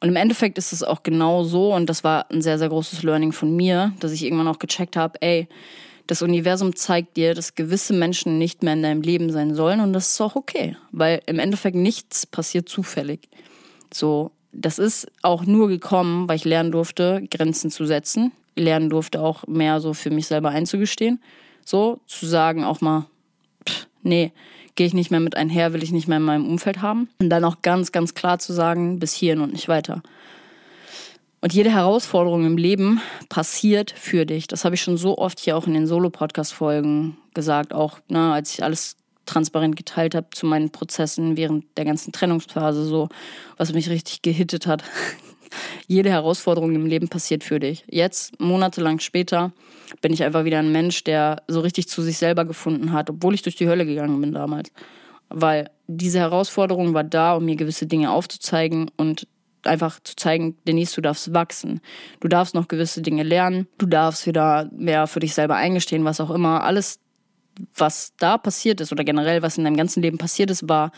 [0.00, 3.02] Und im Endeffekt ist es auch genau so, und das war ein sehr, sehr großes
[3.02, 5.48] Learning von mir, dass ich irgendwann auch gecheckt habe, ey,
[6.10, 9.92] das Universum zeigt dir, dass gewisse Menschen nicht mehr in deinem Leben sein sollen und
[9.92, 13.28] das ist auch okay, weil im Endeffekt nichts passiert zufällig.
[13.94, 18.32] So, das ist auch nur gekommen, weil ich lernen durfte, Grenzen zu setzen.
[18.56, 21.22] Lernen durfte auch mehr so für mich selber einzugestehen.
[21.64, 23.06] So, zu sagen auch mal,
[23.68, 24.32] pff, nee,
[24.74, 27.08] gehe ich nicht mehr mit einher, will ich nicht mehr in meinem Umfeld haben.
[27.20, 30.02] Und dann auch ganz, ganz klar zu sagen, bis hierhin und nicht weiter.
[31.42, 33.00] Und jede Herausforderung im Leben
[33.30, 34.46] passiert für dich.
[34.46, 38.54] Das habe ich schon so oft hier auch in den Solo-Podcast-Folgen gesagt, auch ne, als
[38.54, 43.08] ich alles transparent geteilt habe zu meinen Prozessen während der ganzen Trennungsphase, so
[43.56, 44.82] was mich richtig gehittet hat.
[45.86, 47.84] Jede Herausforderung im Leben passiert für dich.
[47.88, 49.52] Jetzt, monatelang später,
[50.00, 53.34] bin ich einfach wieder ein Mensch, der so richtig zu sich selber gefunden hat, obwohl
[53.34, 54.70] ich durch die Hölle gegangen bin damals.
[55.28, 59.26] Weil diese Herausforderung war da, um mir gewisse Dinge aufzuzeigen und
[59.64, 61.80] einfach zu zeigen, Denise, du darfst wachsen.
[62.20, 63.66] Du darfst noch gewisse Dinge lernen.
[63.78, 66.64] Du darfst wieder mehr für dich selber eingestehen, was auch immer.
[66.64, 66.98] Alles,
[67.74, 70.92] was da passiert ist oder generell, was in deinem ganzen Leben passiert ist, war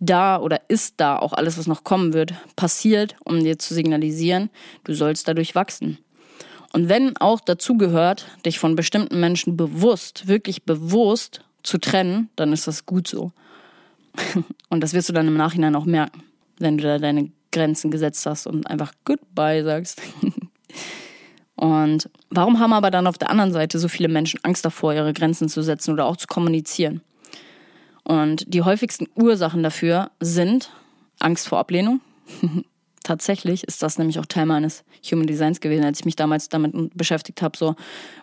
[0.00, 4.50] da oder ist da auch alles, was noch kommen wird, passiert, um dir zu signalisieren,
[4.84, 5.98] du sollst dadurch wachsen.
[6.72, 12.52] Und wenn auch dazu gehört, dich von bestimmten Menschen bewusst, wirklich bewusst zu trennen, dann
[12.52, 13.32] ist das gut so.
[14.68, 16.22] Und das wirst du dann im Nachhinein auch merken,
[16.58, 20.00] wenn du da deine Grenzen gesetzt hast und einfach Goodbye sagst.
[21.56, 25.12] Und warum haben aber dann auf der anderen Seite so viele Menschen Angst davor, ihre
[25.12, 27.02] Grenzen zu setzen oder auch zu kommunizieren?
[28.02, 30.70] Und die häufigsten Ursachen dafür sind
[31.18, 32.00] Angst vor Ablehnung.
[33.02, 36.96] Tatsächlich ist das nämlich auch Teil meines Human Designs gewesen, als ich mich damals damit
[36.96, 37.58] beschäftigt habe.
[37.58, 37.76] So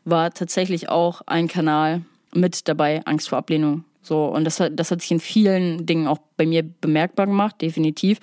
[0.04, 2.02] war tatsächlich auch ein Kanal
[2.34, 6.08] mit dabei, Angst vor Ablehnung so, und das hat, das hat sich in vielen Dingen
[6.08, 8.20] auch bei mir bemerkbar gemacht, definitiv.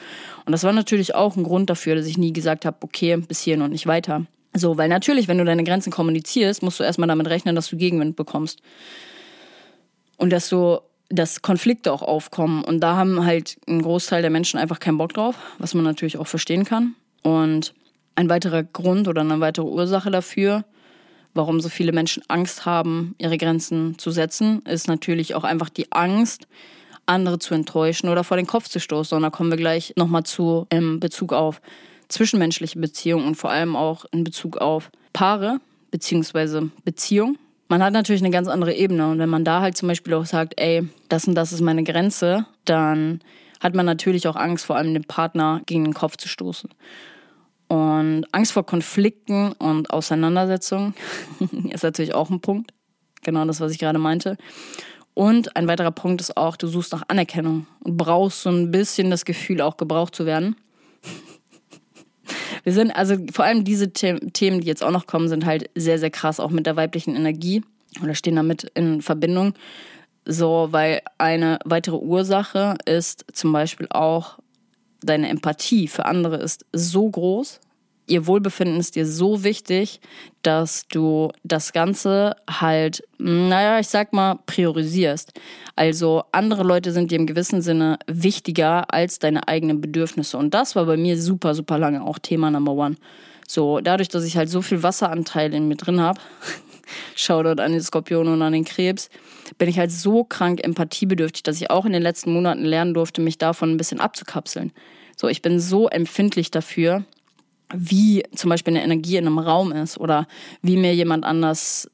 [0.47, 3.41] Und das war natürlich auch ein Grund dafür, dass ich nie gesagt habe, okay, bis
[3.41, 4.25] hierhin und nicht weiter.
[4.55, 7.77] So, weil natürlich, wenn du deine Grenzen kommunizierst, musst du erstmal damit rechnen, dass du
[7.77, 8.63] Gegenwind bekommst.
[10.17, 10.79] Und dass du,
[11.11, 12.65] dass Konflikte auch aufkommen.
[12.65, 16.17] Und da haben halt ein Großteil der Menschen einfach keinen Bock drauf, was man natürlich
[16.17, 16.95] auch verstehen kann.
[17.23, 17.75] Und
[18.15, 20.65] ein weiterer Grund oder eine weitere Ursache dafür
[21.35, 25.91] warum so viele Menschen Angst haben, ihre Grenzen zu setzen, ist natürlich auch einfach die
[25.93, 26.47] Angst,
[27.07, 29.17] andere zu enttäuschen oder vor den Kopf zu stoßen.
[29.17, 31.61] Und da kommen wir gleich nochmal zu im Bezug auf
[32.09, 35.59] zwischenmenschliche Beziehungen und vor allem auch in Bezug auf Paare
[35.91, 37.37] beziehungsweise Beziehung.
[37.69, 40.27] Man hat natürlich eine ganz andere Ebene und wenn man da halt zum Beispiel auch
[40.27, 43.21] sagt, ey, das und das ist meine Grenze, dann
[43.61, 46.71] hat man natürlich auch Angst, vor allem den Partner gegen den Kopf zu stoßen.
[47.69, 50.95] Und Angst vor Konflikten und Auseinandersetzungen
[51.71, 52.73] ist natürlich auch ein Punkt.
[53.23, 54.37] Genau das, was ich gerade meinte.
[55.15, 59.11] Und ein weiterer Punkt ist auch, du suchst nach Anerkennung und brauchst so ein bisschen
[59.11, 60.57] das Gefühl, auch gebraucht zu werden.
[62.65, 65.99] Wir sind, also vor allem diese Themen, die jetzt auch noch kommen, sind halt sehr,
[65.99, 67.63] sehr krass, auch mit der weiblichen Energie
[68.03, 69.55] oder stehen damit in Verbindung.
[70.27, 74.39] So, weil eine weitere Ursache ist zum Beispiel auch
[75.05, 77.61] deine Empathie für andere ist so groß,
[78.07, 80.01] ihr Wohlbefinden ist dir so wichtig,
[80.43, 85.33] dass du das Ganze halt, naja, ich sag mal, priorisierst.
[85.77, 90.37] Also andere Leute sind dir im gewissen Sinne wichtiger als deine eigenen Bedürfnisse.
[90.37, 92.97] Und das war bei mir super, super lange auch Thema Number One.
[93.47, 96.21] So, dadurch, dass ich halt so viel Wasseranteil in mir drin habe,
[97.15, 99.09] Shoutout an den Skorpion und an den Krebs,
[99.59, 103.21] bin ich halt so krank empathiebedürftig, dass ich auch in den letzten Monaten lernen durfte,
[103.21, 104.73] mich davon ein bisschen abzukapseln.
[105.17, 107.05] So, ich bin so empfindlich dafür,
[107.73, 110.27] wie zum Beispiel eine Energie in einem Raum ist oder
[110.63, 111.91] wie mir jemand anders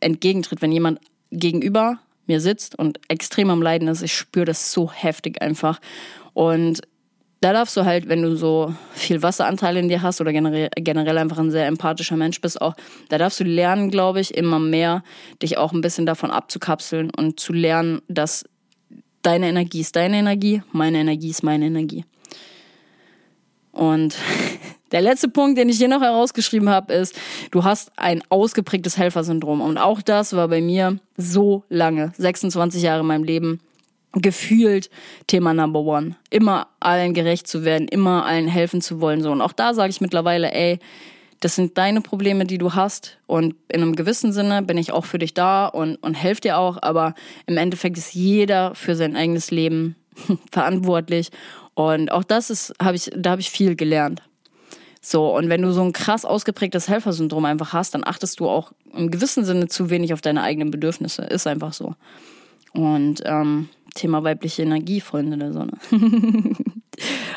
[0.00, 0.62] entgegentritt.
[0.62, 5.42] Wenn jemand gegenüber mir sitzt und extrem am Leiden ist, ich spüre das so heftig
[5.42, 5.80] einfach.
[6.32, 6.82] Und
[7.44, 11.36] da darfst du halt, wenn du so viel Wasseranteil in dir hast oder generell, einfach
[11.36, 12.72] ein sehr empathischer Mensch bist, auch,
[13.10, 15.04] da darfst du lernen, glaube ich, immer mehr,
[15.42, 18.46] dich auch ein bisschen davon abzukapseln und zu lernen, dass
[19.20, 22.06] deine Energie ist deine Energie, meine Energie ist meine Energie.
[23.72, 24.16] Und
[24.92, 27.14] der letzte Punkt, den ich hier noch herausgeschrieben habe, ist,
[27.50, 29.60] du hast ein ausgeprägtes Helfersyndrom.
[29.60, 33.60] Und auch das war bei mir so lange, 26 Jahre in meinem Leben,
[34.14, 34.90] gefühlt
[35.26, 36.16] Thema Number One.
[36.30, 39.22] Immer allen gerecht zu werden, immer allen helfen zu wollen.
[39.22, 39.30] So.
[39.30, 40.78] Und auch da sage ich mittlerweile, ey,
[41.40, 43.18] das sind deine Probleme, die du hast.
[43.26, 46.58] Und in einem gewissen Sinne bin ich auch für dich da und, und helfe dir
[46.58, 46.78] auch.
[46.80, 47.14] Aber
[47.46, 49.96] im Endeffekt ist jeder für sein eigenes Leben
[50.50, 51.30] verantwortlich.
[51.74, 54.22] Und auch das ist, habe ich, da habe ich viel gelernt.
[55.02, 58.72] So, und wenn du so ein krass ausgeprägtes Helfersyndrom einfach hast, dann achtest du auch
[58.94, 61.24] im gewissen Sinne zu wenig auf deine eigenen Bedürfnisse.
[61.24, 61.94] Ist einfach so.
[62.72, 65.72] Und ähm, Thema weibliche Energie, Freunde der Sonne.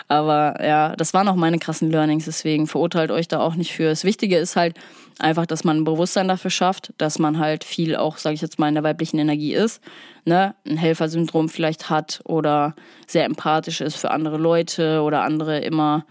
[0.07, 3.89] Aber ja, das waren auch meine krassen Learnings, deswegen verurteilt euch da auch nicht für.
[3.89, 4.75] Das Wichtige ist halt
[5.19, 8.59] einfach, dass man ein Bewusstsein dafür schafft, dass man halt viel auch, sage ich jetzt
[8.59, 9.81] mal, in der weiblichen Energie ist,
[10.25, 12.75] ne, ein Helfersyndrom vielleicht hat oder
[13.07, 16.05] sehr empathisch ist für andere Leute oder andere immer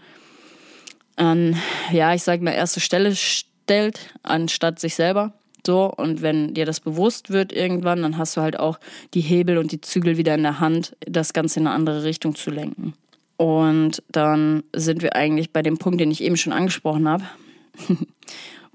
[1.15, 1.57] an,
[1.91, 5.33] ja, ich sage mal, erste Stelle stellt, anstatt sich selber.
[5.67, 8.79] So, und wenn dir das bewusst wird irgendwann, dann hast du halt auch
[9.13, 12.35] die Hebel und die Zügel wieder in der Hand, das Ganze in eine andere Richtung
[12.35, 12.93] zu lenken.
[13.35, 17.25] Und dann sind wir eigentlich bei dem Punkt, den ich eben schon angesprochen habe,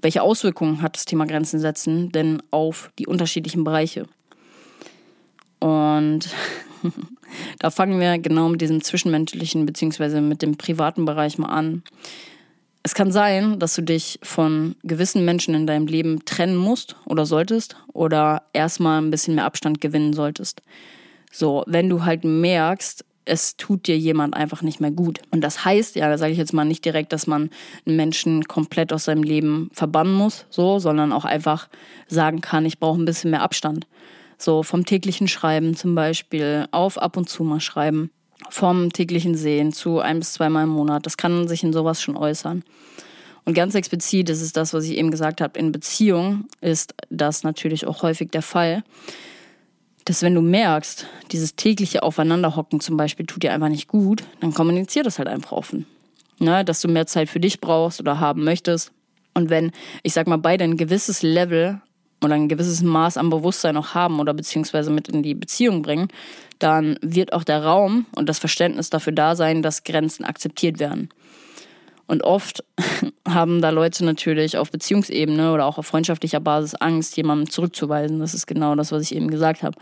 [0.03, 4.05] Welche Auswirkungen hat das Thema Grenzen setzen denn auf die unterschiedlichen Bereiche?
[5.59, 6.29] Und
[7.59, 11.83] da fangen wir genau mit diesem zwischenmenschlichen beziehungsweise mit dem privaten Bereich mal an.
[12.85, 17.25] Es kann sein, dass du dich von gewissen Menschen in deinem Leben trennen musst oder
[17.25, 20.61] solltest oder erstmal ein bisschen mehr Abstand gewinnen solltest.
[21.31, 25.21] So, wenn du halt merkst, es tut dir jemand einfach nicht mehr gut.
[25.31, 27.51] Und das heißt ja, da sage ich jetzt mal nicht direkt, dass man
[27.85, 31.69] einen Menschen komplett aus seinem Leben verbannen muss, so, sondern auch einfach
[32.07, 33.87] sagen kann, ich brauche ein bisschen mehr Abstand.
[34.37, 38.11] So vom täglichen Schreiben zum Beispiel auf ab und zu mal schreiben
[38.49, 41.05] vom täglichen Sehen zu ein bis zweimal im Monat.
[41.05, 42.63] Das kann sich in sowas schon äußern.
[43.45, 47.85] Und ganz explizit, ist das, was ich eben gesagt habe, in Beziehung ist das natürlich
[47.85, 48.83] auch häufig der Fall,
[50.05, 54.53] dass wenn du merkst, dieses tägliche Aufeinanderhocken zum Beispiel tut dir einfach nicht gut, dann
[54.53, 55.85] kommunizier das halt einfach offen.
[56.39, 58.91] Ne, dass du mehr Zeit für dich brauchst oder haben möchtest.
[59.33, 61.81] Und wenn, ich sag mal, beide ein gewisses Level
[62.23, 66.07] oder ein gewisses Maß an Bewusstsein auch haben oder beziehungsweise mit in die Beziehung bringen,
[66.59, 71.09] dann wird auch der Raum und das Verständnis dafür da sein, dass Grenzen akzeptiert werden.
[72.07, 72.63] Und oft
[73.27, 78.19] haben da Leute natürlich auf Beziehungsebene oder auch auf freundschaftlicher Basis Angst, jemandem zurückzuweisen.
[78.19, 79.77] Das ist genau das, was ich eben gesagt habe.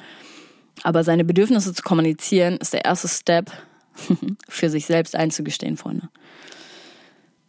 [0.84, 3.52] Aber seine Bedürfnisse zu kommunizieren, ist der erste Step,
[4.48, 6.10] für sich selbst einzugestehen, Freunde.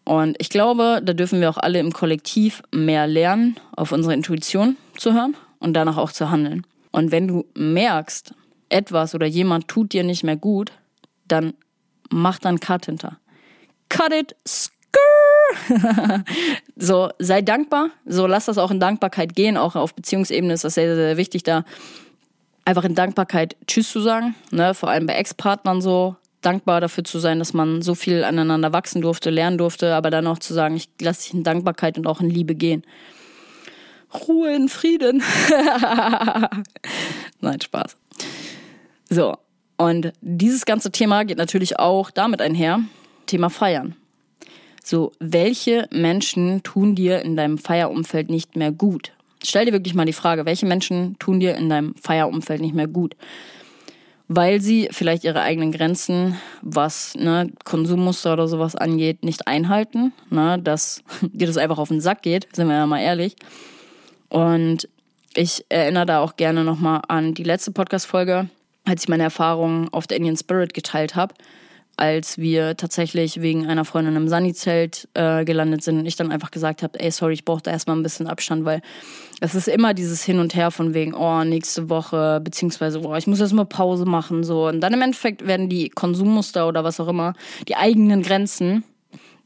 [0.04, 4.76] Und ich glaube, da dürfen wir auch alle im Kollektiv mehr lernen, auf unsere Intuition
[4.96, 6.66] zu hören und danach auch zu handeln.
[6.90, 8.34] Und wenn du merkst,
[8.68, 10.72] etwas oder jemand tut dir nicht mehr gut,
[11.28, 11.54] dann
[12.10, 13.18] mach dann Cut hinter.
[13.88, 16.24] Cut it, skrrr.
[16.76, 17.90] so, sei dankbar.
[18.06, 19.56] So, lass das auch in Dankbarkeit gehen.
[19.56, 21.64] Auch auf Beziehungsebene ist das sehr, sehr wichtig, da
[22.64, 24.34] einfach in Dankbarkeit Tschüss zu sagen.
[24.50, 24.74] Ne?
[24.74, 29.00] Vor allem bei Ex-Partnern so dankbar dafür zu sein, dass man so viel aneinander wachsen
[29.00, 32.20] durfte, lernen durfte, aber dann auch zu sagen, ich lasse dich in Dankbarkeit und auch
[32.20, 32.83] in Liebe gehen.
[34.28, 35.22] Ruhe in Frieden.
[37.40, 37.96] Nein, Spaß.
[39.09, 39.37] So,
[39.76, 42.81] und dieses ganze Thema geht natürlich auch damit einher,
[43.26, 43.96] Thema Feiern.
[44.85, 49.12] So, welche Menschen tun dir in deinem Feierumfeld nicht mehr gut?
[49.42, 52.88] Stell dir wirklich mal die Frage, welche Menschen tun dir in deinem Feierumfeld nicht mehr
[52.88, 53.16] gut?
[54.28, 60.58] Weil sie vielleicht ihre eigenen Grenzen, was ne, Konsummuster oder sowas angeht, nicht einhalten, ne,
[60.58, 63.37] dass dir das einfach auf den Sack geht, sind wir ja mal ehrlich.
[64.28, 64.88] Und
[65.35, 68.48] ich erinnere da auch gerne nochmal an die letzte Podcast-Folge,
[68.85, 71.35] als ich meine Erfahrungen auf der Indian Spirit geteilt habe
[71.96, 76.50] als wir tatsächlich wegen einer Freundin im Sunny-Zelt äh, gelandet sind und ich dann einfach
[76.50, 78.81] gesagt habe, ey, sorry, ich brauche da erstmal ein bisschen Abstand, weil
[79.40, 83.26] es ist immer dieses Hin und Her von wegen, oh, nächste Woche, beziehungsweise, oh, ich
[83.26, 84.68] muss erstmal Pause machen, so.
[84.68, 87.35] Und dann im Endeffekt werden die Konsummuster oder was auch immer,
[87.68, 88.85] die eigenen Grenzen,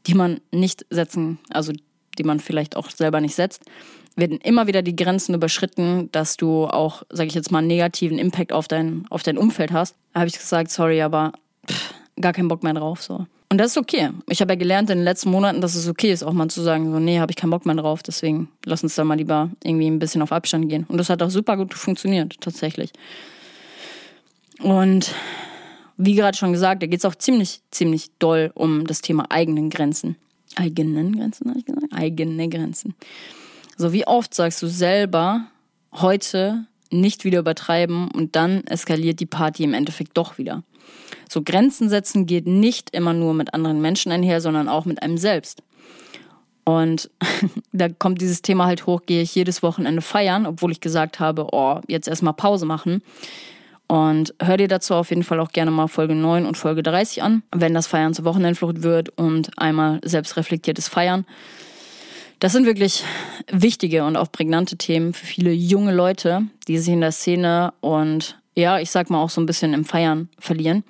[0.05, 1.73] die man nicht setzen, also
[2.17, 3.63] die man vielleicht auch selber nicht setzt,
[4.15, 8.17] werden immer wieder die Grenzen überschritten, dass du auch, sag ich jetzt mal, einen negativen
[8.17, 9.95] Impact auf dein, auf dein Umfeld hast.
[10.13, 11.33] Da habe ich gesagt, sorry, aber
[12.19, 13.01] gar keinen Bock mehr drauf.
[13.01, 13.25] So.
[13.49, 14.09] Und das ist okay.
[14.29, 16.61] Ich habe ja gelernt in den letzten Monaten, dass es okay ist, auch mal zu
[16.61, 19.51] sagen, so, nee, habe ich keinen Bock mehr drauf, deswegen lass uns da mal lieber
[19.63, 20.85] irgendwie ein bisschen auf Abstand gehen.
[20.89, 22.91] Und das hat auch super gut funktioniert, tatsächlich.
[24.59, 25.13] Und
[25.95, 29.69] wie gerade schon gesagt, da geht es auch ziemlich, ziemlich doll um das Thema eigenen
[29.69, 30.17] Grenzen.
[30.55, 31.85] Eigenen Grenzen, habe ich gesagt?
[31.91, 32.95] Eigene Grenzen.
[33.77, 35.45] So, wie oft sagst du selber
[35.93, 40.63] heute nicht wieder übertreiben und dann eskaliert die Party im Endeffekt doch wieder.
[41.29, 45.17] So Grenzen setzen geht nicht immer nur mit anderen Menschen einher, sondern auch mit einem
[45.17, 45.63] selbst.
[46.63, 47.09] Und
[47.71, 51.47] da kommt dieses Thema halt hoch, gehe ich jedes Wochenende feiern, obwohl ich gesagt habe,
[51.53, 53.01] oh, jetzt erstmal Pause machen.
[53.87, 57.23] Und hör dir dazu auf jeden Fall auch gerne mal Folge 9 und Folge 30
[57.23, 61.25] an, wenn das Feiern zur Wochenendflucht wird und einmal selbstreflektiertes Feiern.
[62.39, 63.05] Das sind wirklich
[63.49, 68.37] wichtige und auch prägnante Themen für viele junge Leute, die sich in der Szene und
[68.57, 70.83] ja, ich sag mal auch so ein bisschen im Feiern verlieren.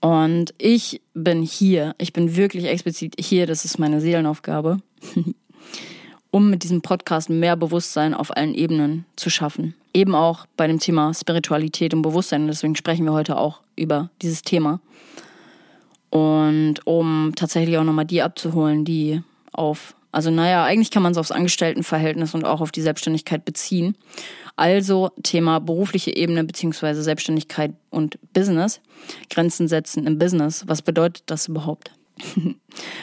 [0.00, 4.78] Und ich bin hier, ich bin wirklich explizit hier, das ist meine Seelenaufgabe,
[6.32, 9.76] um mit diesem Podcast mehr Bewusstsein auf allen Ebenen zu schaffen.
[9.94, 12.48] Eben auch bei dem Thema Spiritualität und Bewusstsein.
[12.48, 14.80] Deswegen sprechen wir heute auch über dieses Thema.
[16.10, 21.18] Und um tatsächlich auch nochmal die abzuholen, die auf, also naja, eigentlich kann man es
[21.18, 23.94] aufs Angestelltenverhältnis und auch auf die Selbstständigkeit beziehen.
[24.56, 28.80] Also Thema berufliche Ebene beziehungsweise Selbstständigkeit und Business.
[29.30, 30.64] Grenzen setzen im Business.
[30.66, 31.92] Was bedeutet das überhaupt?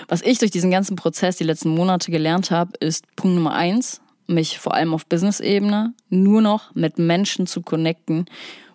[0.07, 4.01] Was ich durch diesen ganzen Prozess die letzten Monate gelernt habe, ist Punkt Nummer eins,
[4.27, 8.25] mich vor allem auf Business-Ebene nur noch mit Menschen zu connecten,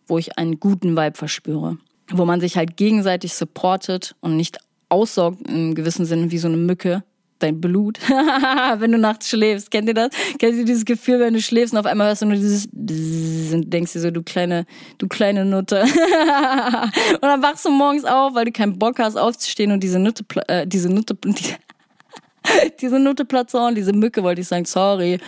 [0.06, 1.78] wo ich einen guten Vibe verspüre.
[2.10, 4.58] Wo man sich halt gegenseitig supportet und nicht
[4.88, 7.02] aussaugt im gewissen Sinne wie so eine Mücke
[7.38, 7.98] dein Blut,
[8.78, 9.70] wenn du nachts schläfst.
[9.70, 10.10] Kennt ihr das?
[10.38, 13.52] Kennt ihr dieses Gefühl, wenn du schläfst und auf einmal hörst du nur dieses Bzzz
[13.52, 14.66] und denkst dir so, du kleine,
[14.98, 15.82] du kleine Nutte.
[15.82, 20.24] und dann wachst du morgens auf, weil du keinen Bock hast aufzustehen und diese Nutte,
[20.48, 21.54] äh, diese Nutte, die,
[22.80, 25.18] diese Nutte platt zu hauen, diese Mücke wollte ich sagen, sorry,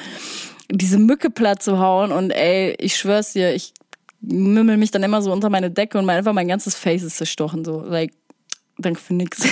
[0.71, 3.73] diese Mücke platt zu hauen und ey, ich schwör's dir, ich
[4.21, 7.65] mümmel mich dann immer so unter meine Decke und einfach mein ganzes Face ist zerstochen,
[7.65, 8.13] so, like,
[8.79, 9.43] danke für nix.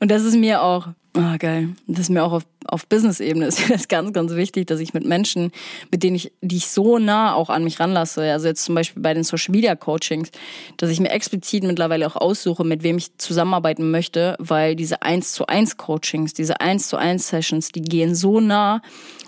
[0.00, 3.48] Und das ist mir auch, oh geil, das ist mir auch auf, auf Business-Ebene
[3.88, 5.52] ganz, ganz wichtig, dass ich mit Menschen,
[5.90, 9.02] mit denen ich, die ich so nah auch an mich ranlasse, also jetzt zum Beispiel
[9.02, 10.30] bei den Social Media Coachings,
[10.78, 15.32] dass ich mir explizit mittlerweile auch aussuche, mit wem ich zusammenarbeiten möchte, weil diese 1
[15.32, 18.82] zu 1 Coachings, diese 1 zu 1 Sessions, die gehen so nah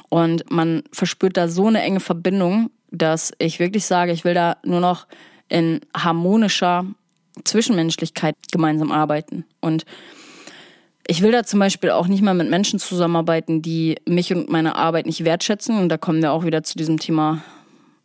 [0.08, 4.56] und man verspürt da so eine enge Verbindung, dass ich wirklich sage, ich will da
[4.64, 5.06] nur noch
[5.48, 6.86] in harmonischer
[7.44, 9.44] Zwischenmenschlichkeit gemeinsam arbeiten.
[9.60, 9.84] Und
[11.06, 14.76] ich will da zum Beispiel auch nicht mal mit Menschen zusammenarbeiten, die mich und meine
[14.76, 15.78] Arbeit nicht wertschätzen.
[15.78, 17.42] Und da kommen wir auch wieder zu diesem Thema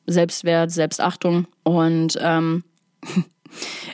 [0.07, 1.47] Selbstwert, Selbstachtung.
[1.63, 2.63] Und ähm,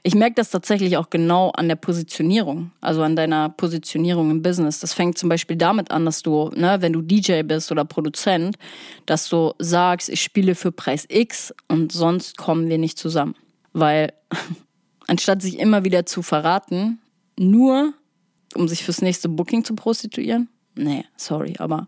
[0.03, 4.79] ich merke das tatsächlich auch genau an der Positionierung, also an deiner Positionierung im Business.
[4.79, 8.57] Das fängt zum Beispiel damit an, dass du, ne, wenn du DJ bist oder Produzent,
[9.05, 13.36] dass du sagst, ich spiele für Preis X und sonst kommen wir nicht zusammen.
[13.73, 14.13] Weil
[15.14, 16.99] anstatt sich immer wieder zu verraten,
[17.38, 17.93] nur
[18.55, 20.49] um sich fürs nächste Booking zu prostituieren?
[20.74, 21.88] Nee, sorry, aber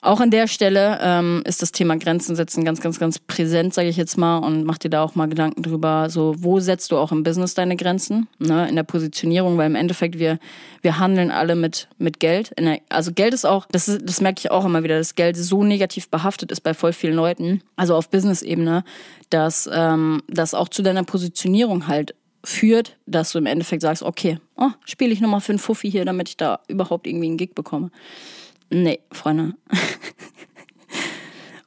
[0.00, 3.88] auch an der Stelle ähm, ist das Thema Grenzen setzen ganz, ganz, ganz präsent, sage
[3.88, 6.96] ich jetzt mal, und mach dir da auch mal Gedanken drüber, so wo setzt du
[6.96, 10.38] auch im Business deine Grenzen, ne, in der Positionierung, weil im Endeffekt wir
[10.82, 12.52] wir handeln alle mit mit Geld.
[12.58, 15.64] Der, also Geld ist auch, das das merke ich auch immer wieder, dass Geld so
[15.64, 18.84] negativ behaftet ist bei voll vielen Leuten, also auf Business-Ebene,
[19.30, 24.38] dass ähm, das auch zu deiner Positionierung halt führt, dass du im Endeffekt sagst, okay,
[24.56, 27.54] oh, spiele ich nochmal für einen Fuffi hier, damit ich da überhaupt irgendwie einen Gig
[27.54, 27.90] bekomme.
[28.70, 29.54] Nee, Freunde.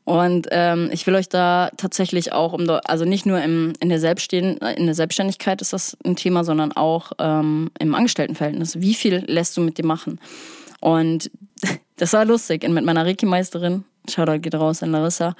[0.03, 3.99] Und ähm, ich will euch da tatsächlich auch, um also nicht nur im, in, der
[3.99, 8.81] Selbststehend, in der Selbstständigkeit ist das ein Thema, sondern auch ähm, im Angestelltenverhältnis.
[8.81, 10.19] Wie viel lässt du mit dir machen?
[10.79, 11.31] Und
[11.97, 12.63] das war lustig.
[12.63, 15.35] Und mit meiner Reiki-Meisterin, Shoutout geht raus an Larissa,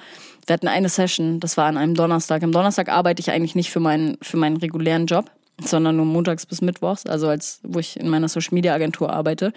[0.46, 2.42] wir hatten eine Session, das war an einem Donnerstag.
[2.42, 5.30] Am Donnerstag arbeite ich eigentlich nicht für meinen, für meinen regulären Job,
[5.62, 9.52] sondern nur montags bis mittwochs, also als wo ich in meiner Social Media Agentur arbeite.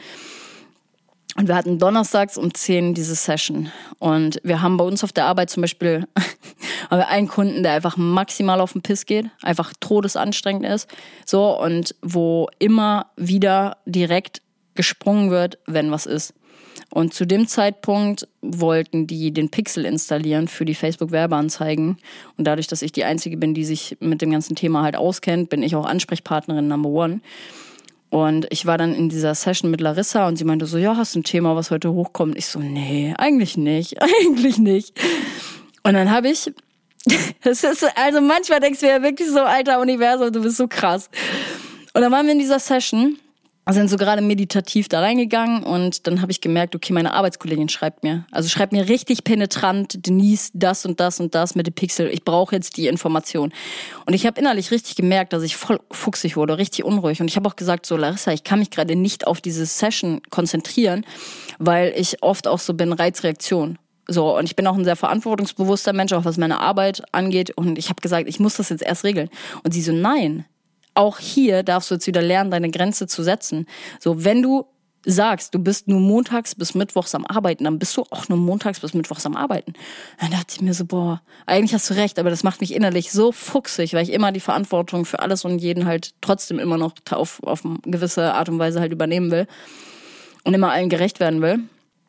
[1.38, 3.70] Und wir hatten donnerstags um 10 diese Session.
[4.00, 6.08] Und wir haben bei uns auf der Arbeit zum Beispiel
[6.90, 10.90] einen Kunden, der einfach maximal auf den Piss geht, einfach todesanstrengend ist.
[11.26, 14.42] So, und wo immer wieder direkt
[14.76, 16.34] gesprungen wird, wenn was ist.
[16.90, 21.98] Und zu dem Zeitpunkt wollten die den Pixel installieren für die Facebook-Werbeanzeigen.
[22.38, 25.50] Und dadurch, dass ich die Einzige bin, die sich mit dem ganzen Thema halt auskennt,
[25.50, 27.20] bin ich auch Ansprechpartnerin Number One.
[28.16, 31.16] Und ich war dann in dieser Session mit Larissa und sie meinte so, ja, hast
[31.16, 32.38] du ein Thema, was heute hochkommt?
[32.38, 34.98] Ich so, nee, eigentlich nicht, eigentlich nicht.
[35.84, 36.50] Und dann habe ich,
[37.44, 41.10] das ist, also manchmal denkst du ja wirklich so, alter Universum, du bist so krass.
[41.94, 43.18] Und dann waren wir in dieser Session
[43.74, 48.04] sind so gerade meditativ da reingegangen und dann habe ich gemerkt, okay, meine Arbeitskollegin schreibt
[48.04, 48.26] mir.
[48.32, 52.10] Also schreibt mir richtig penetrant, Denise, das und das und das mit dem Pixel.
[52.10, 53.52] Ich brauche jetzt die Information.
[54.06, 57.22] Und ich habe innerlich richtig gemerkt, dass ich voll fuchsig wurde, richtig unruhig.
[57.22, 60.22] Und ich habe auch gesagt, so Larissa, ich kann mich gerade nicht auf diese Session
[60.30, 61.04] konzentrieren,
[61.58, 63.80] weil ich oft auch so bin, Reizreaktion.
[64.08, 67.52] So, und ich bin auch ein sehr verantwortungsbewusster Mensch, auch was meine Arbeit angeht.
[67.58, 69.30] Und ich habe gesagt, ich muss das jetzt erst regeln.
[69.64, 70.46] Und sie so, nein,
[70.96, 73.68] auch hier darfst du jetzt wieder lernen, deine Grenze zu setzen.
[74.00, 74.66] So, wenn du
[75.06, 78.80] sagst, du bist nur montags bis mittwochs am Arbeiten, dann bist du auch nur montags
[78.80, 79.74] bis mittwochs am Arbeiten.
[80.20, 83.12] Dann dachte ich mir so, boah, eigentlich hast du recht, aber das macht mich innerlich
[83.12, 86.94] so fuchsig, weil ich immer die Verantwortung für alles und jeden halt trotzdem immer noch
[87.12, 89.48] auf, auf gewisse Art und Weise halt übernehmen will
[90.44, 91.60] und immer allen gerecht werden will.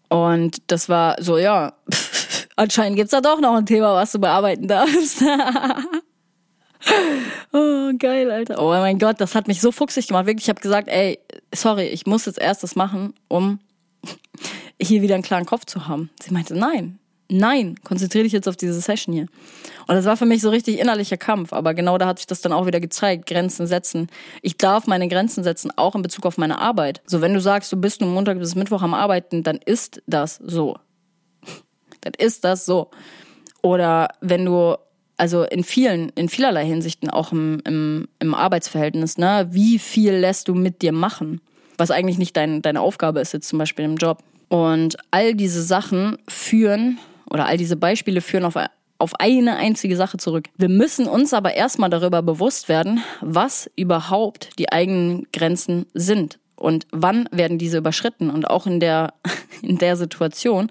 [0.09, 1.74] Und das war so, ja,
[2.57, 5.22] anscheinend gibt's da doch noch ein Thema, was du bearbeiten darfst.
[7.53, 8.61] Oh, geil, Alter.
[8.62, 10.26] Oh mein Gott, das hat mich so fuchsig gemacht.
[10.26, 11.18] Wirklich, ich habe gesagt, ey,
[11.55, 13.61] sorry, ich muss jetzt erst das machen, um
[14.80, 16.11] hier wieder einen klaren Kopf zu haben.
[16.22, 19.26] Sie meinte, nein, nein, konzentriere dich jetzt auf diese Session hier.
[19.87, 21.53] Und das war für mich so richtig innerlicher Kampf.
[21.53, 23.26] Aber genau da hat sich das dann auch wieder gezeigt.
[23.26, 24.09] Grenzen setzen.
[24.43, 27.03] Ich darf meine Grenzen setzen, auch in Bezug auf meine Arbeit.
[27.07, 30.41] So, wenn du sagst, du bist nur Montag bis Mittwoch am Arbeiten, dann ist das
[30.45, 30.76] so.
[32.01, 32.91] dann ist das so.
[33.62, 34.76] Oder wenn du
[35.16, 39.48] also in vielen, in vielerlei Hinsichten auch im, im, im Arbeitsverhältnis, ne?
[39.50, 41.40] Wie viel lässt du mit dir machen?
[41.78, 44.22] Was eigentlich nicht dein, deine Aufgabe ist jetzt zum Beispiel im Job.
[44.48, 46.98] Und all diese Sachen führen,
[47.30, 48.54] oder all diese Beispiele führen auf,
[48.98, 50.48] auf eine einzige Sache zurück.
[50.56, 56.38] Wir müssen uns aber erstmal darüber bewusst werden, was überhaupt die eigenen Grenzen sind.
[56.54, 58.30] Und wann werden diese überschritten?
[58.30, 59.12] Und auch in der,
[59.62, 60.70] in der Situation,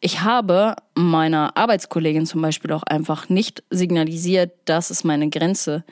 [0.00, 5.84] ich habe meiner Arbeitskollegin zum Beispiel auch einfach nicht signalisiert, das ist meine Grenze.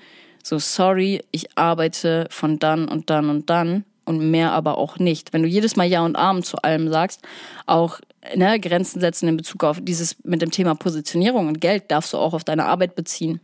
[0.43, 5.33] So, sorry, ich arbeite von dann und dann und dann und mehr aber auch nicht.
[5.33, 7.21] Wenn du jedes Mal Ja und Arm zu allem sagst,
[7.67, 8.01] auch
[8.35, 12.19] ne, Grenzen setzen in Bezug auf dieses mit dem Thema Positionierung und Geld darfst du
[12.19, 13.41] auch auf deine Arbeit beziehen.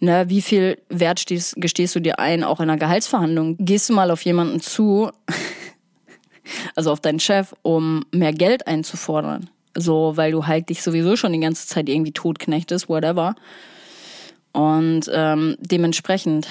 [0.00, 3.56] Ne, wie viel Wert stehst, gestehst du dir ein, auch in einer Gehaltsverhandlung?
[3.58, 5.10] Gehst du mal auf jemanden zu,
[6.76, 9.48] also auf deinen Chef, um mehr Geld einzufordern?
[9.76, 13.34] So, weil du halt dich sowieso schon die ganze Zeit irgendwie totknechtest, whatever.
[14.52, 16.46] Und ähm, dementsprechend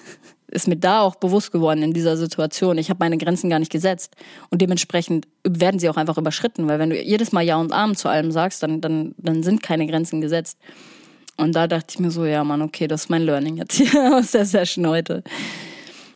[0.48, 2.78] ist mir da auch bewusst geworden in dieser Situation.
[2.78, 4.14] Ich habe meine Grenzen gar nicht gesetzt.
[4.50, 7.96] Und dementsprechend werden sie auch einfach überschritten, weil wenn du jedes Mal Ja und Arm
[7.96, 10.58] zu allem sagst, dann, dann, dann sind keine Grenzen gesetzt.
[11.36, 14.14] Und da dachte ich mir so, ja, Mann, okay, das ist mein Learning jetzt hier
[14.16, 15.22] aus der Session heute.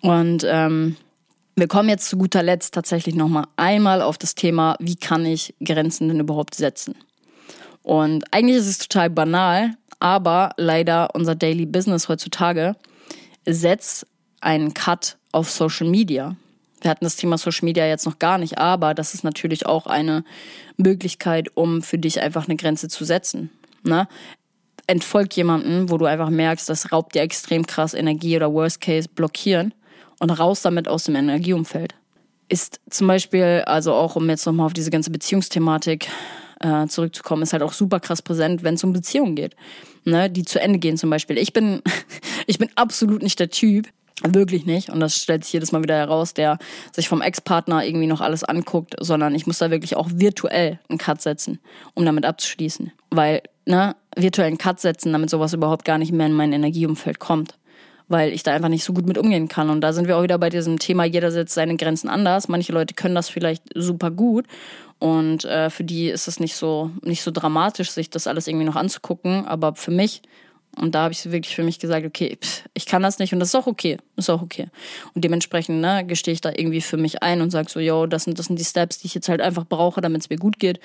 [0.01, 0.97] Und ähm,
[1.61, 5.55] wir kommen jetzt zu guter Letzt tatsächlich nochmal einmal auf das Thema, wie kann ich
[5.63, 6.95] Grenzen denn überhaupt setzen?
[7.83, 12.77] Und eigentlich ist es total banal, aber leider unser Daily Business heutzutage
[13.45, 14.07] setzt
[14.41, 16.35] einen Cut auf Social Media.
[16.81, 19.87] Wir hatten das Thema Social Media jetzt noch gar nicht, aber das ist natürlich auch
[19.87, 20.25] eine
[20.79, 23.51] Möglichkeit, um für dich einfach eine Grenze zu setzen.
[23.83, 24.09] Ne?
[24.87, 29.11] Entfolgt jemanden, wo du einfach merkst, das raubt dir extrem krass Energie oder Worst Case
[29.15, 29.75] blockieren
[30.21, 31.95] und raus damit aus dem Energieumfeld.
[32.49, 36.09] Ist zum Beispiel, also auch um jetzt nochmal auf diese ganze Beziehungsthematik
[36.61, 39.57] äh, zurückzukommen, ist halt auch super krass präsent, wenn es um Beziehungen geht,
[40.05, 41.39] ne, die zu Ende gehen zum Beispiel.
[41.39, 41.83] Ich bin,
[42.47, 43.89] ich bin absolut nicht der Typ,
[44.23, 44.91] Wirklich nicht.
[44.91, 46.59] Und das stellt sich jedes Mal wieder heraus, der
[46.93, 50.99] sich vom Ex-Partner irgendwie noch alles anguckt, sondern ich muss da wirklich auch virtuell einen
[50.99, 51.59] Cut setzen,
[51.95, 52.93] um damit abzuschließen.
[53.11, 57.19] Weil, ne, virtuell einen Cut setzen, damit sowas überhaupt gar nicht mehr in mein Energieumfeld
[57.19, 57.55] kommt.
[58.11, 59.71] Weil ich da einfach nicht so gut mit umgehen kann.
[59.71, 62.49] Und da sind wir auch wieder bei diesem Thema, jeder setzt seine Grenzen anders.
[62.49, 64.47] Manche Leute können das vielleicht super gut.
[64.99, 68.67] Und äh, für die ist es nicht so, nicht so dramatisch, sich das alles irgendwie
[68.67, 69.47] noch anzugucken.
[69.47, 70.21] Aber für mich
[70.77, 73.41] und da habe ich wirklich für mich gesagt, okay, pff, ich kann das nicht und
[73.41, 73.99] das ist auch okay.
[74.17, 74.69] Ist auch okay.
[75.15, 78.25] Und dementsprechend ne, gestehe ich da irgendwie für mich ein und sage so, yo, das
[78.25, 80.59] sind, das sind die Steps, die ich jetzt halt einfach brauche, damit es mir gut
[80.59, 80.81] geht.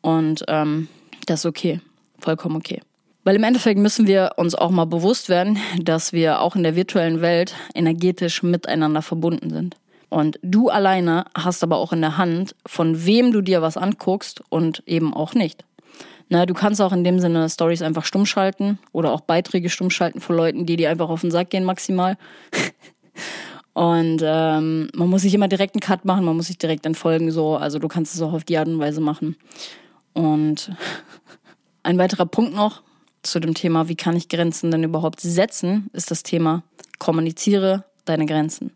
[0.00, 0.88] Und ähm,
[1.26, 1.80] das ist okay.
[2.18, 2.80] Vollkommen okay.
[3.24, 6.76] Weil im Endeffekt müssen wir uns auch mal bewusst werden, dass wir auch in der
[6.76, 9.76] virtuellen Welt energetisch miteinander verbunden sind.
[10.08, 14.42] Und du alleine hast aber auch in der Hand, von wem du dir was anguckst
[14.48, 15.64] und eben auch nicht.
[16.30, 19.90] Na, du kannst auch in dem Sinne Stories einfach stumm schalten oder auch Beiträge stumm
[19.90, 22.18] schalten von Leuten, die dir einfach auf den Sack gehen maximal.
[23.72, 27.30] und ähm, man muss sich immer direkt einen Cut machen, man muss sich direkt entfolgen
[27.30, 27.56] so.
[27.56, 29.36] Also du kannst es auch auf die Art und Weise machen.
[30.12, 30.72] Und
[31.82, 32.82] ein weiterer Punkt noch
[33.30, 36.62] zu dem Thema, wie kann ich Grenzen denn überhaupt setzen, ist das Thema
[36.98, 38.72] kommuniziere deine Grenzen.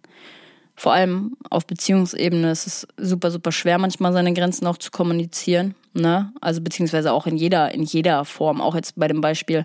[0.74, 5.74] Vor allem auf Beziehungsebene ist es super, super schwer, manchmal seine Grenzen auch zu kommunizieren.
[5.92, 6.32] Ne?
[6.40, 8.60] Also beziehungsweise auch in jeder, in jeder Form.
[8.60, 9.64] Auch jetzt bei dem Beispiel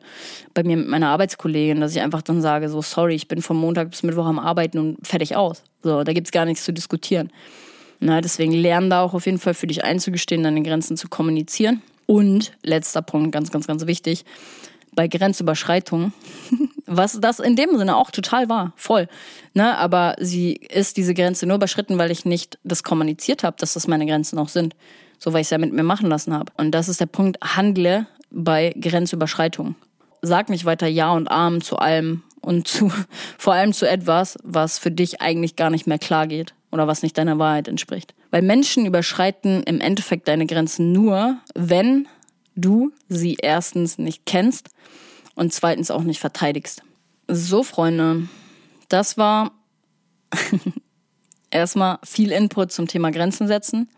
[0.54, 3.56] bei mir mit meiner Arbeitskollegin, dass ich einfach dann sage, so sorry, ich bin von
[3.56, 5.64] Montag bis Mittwoch am Arbeiten und fertig aus.
[5.82, 7.32] So, da gibt's gar nichts zu diskutieren.
[8.00, 11.82] Na, deswegen lernen da auch auf jeden Fall für dich einzugestehen, deine Grenzen zu kommunizieren.
[12.06, 14.24] Und letzter Punkt, ganz, ganz, ganz wichtig,
[14.98, 16.12] bei Grenzüberschreitung,
[16.86, 19.08] was das in dem Sinne auch total war, voll.
[19.54, 19.78] Ne?
[19.78, 23.88] Aber sie ist diese Grenze nur überschritten, weil ich nicht das kommuniziert habe, dass das
[23.88, 24.76] meine Grenzen auch sind
[25.20, 26.52] so weil ich es ja mit mir machen lassen habe.
[26.58, 29.76] Und das ist der Punkt, handle bei Grenzüberschreitung.
[30.22, 32.92] Sag nicht weiter Ja und Arm zu allem und zu,
[33.38, 37.04] vor allem zu etwas, was für dich eigentlich gar nicht mehr klar geht oder was
[37.04, 38.14] nicht deiner Wahrheit entspricht.
[38.32, 42.08] Weil Menschen überschreiten im Endeffekt deine Grenzen nur, wenn
[42.56, 44.70] du sie erstens nicht kennst
[45.38, 46.82] und zweitens auch nicht verteidigst.
[47.28, 48.28] So, Freunde,
[48.90, 49.52] das war
[51.52, 53.90] erstmal viel Input zum Thema Grenzen setzen.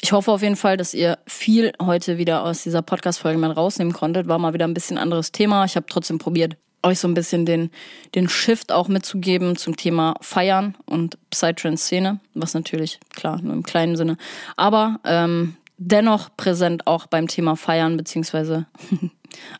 [0.00, 3.94] Ich hoffe auf jeden Fall, dass ihr viel heute wieder aus dieser Podcast-Folge mal rausnehmen
[3.94, 4.28] konntet.
[4.28, 5.64] War mal wieder ein bisschen anderes Thema.
[5.64, 7.70] Ich habe trotzdem probiert, euch so ein bisschen den,
[8.14, 13.96] den Shift auch mitzugeben zum Thema Feiern und Psytrance-Szene, was natürlich, klar, nur im kleinen
[13.96, 14.18] Sinne,
[14.56, 18.66] aber ähm, dennoch präsent auch beim Thema Feiern beziehungsweise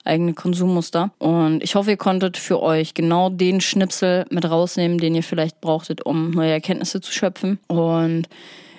[0.05, 1.13] eigene Konsummuster.
[1.19, 5.61] Und ich hoffe, ihr konntet für euch genau den Schnipsel mit rausnehmen, den ihr vielleicht
[5.61, 7.59] brauchtet, um neue Erkenntnisse zu schöpfen.
[7.67, 8.29] Und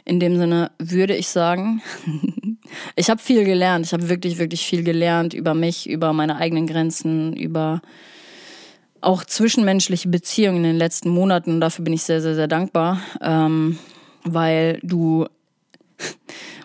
[0.05, 1.81] in dem Sinne würde ich sagen,
[2.95, 3.85] ich habe viel gelernt.
[3.85, 7.81] Ich habe wirklich, wirklich viel gelernt über mich, über meine eigenen Grenzen, über
[9.01, 11.51] auch zwischenmenschliche Beziehungen in den letzten Monaten.
[11.51, 13.77] Und dafür bin ich sehr, sehr, sehr dankbar, ähm,
[14.23, 15.27] weil du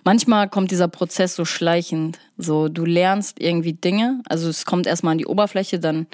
[0.05, 2.18] manchmal kommt dieser Prozess so schleichend.
[2.37, 6.07] So, du lernst irgendwie Dinge, also es kommt erstmal an die Oberfläche, dann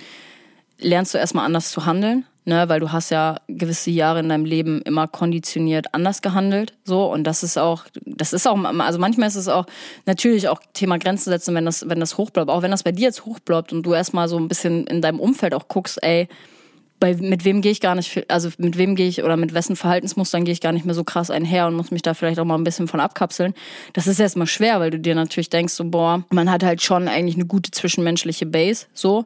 [0.78, 4.44] lernst du erstmal anders zu handeln ne, weil du hast ja gewisse Jahre in deinem
[4.44, 9.28] Leben immer konditioniert anders gehandelt, so und das ist auch, das ist auch, also manchmal
[9.28, 9.66] ist es auch
[10.06, 13.06] natürlich auch Thema Grenzen setzen, wenn das, wenn das hochbleibt, auch wenn das bei dir
[13.06, 16.28] jetzt hochbleibt und du erstmal so ein bisschen in deinem Umfeld auch guckst, ey,
[16.98, 19.76] bei mit wem gehe ich gar nicht, also mit wem gehe ich oder mit wessen
[19.76, 22.44] Verhaltensmustern gehe ich gar nicht mehr so krass einher und muss mich da vielleicht auch
[22.44, 23.54] mal ein bisschen von abkapseln.
[23.92, 27.08] Das ist erstmal schwer, weil du dir natürlich denkst, so boah, man hat halt schon
[27.08, 29.24] eigentlich eine gute zwischenmenschliche Base, so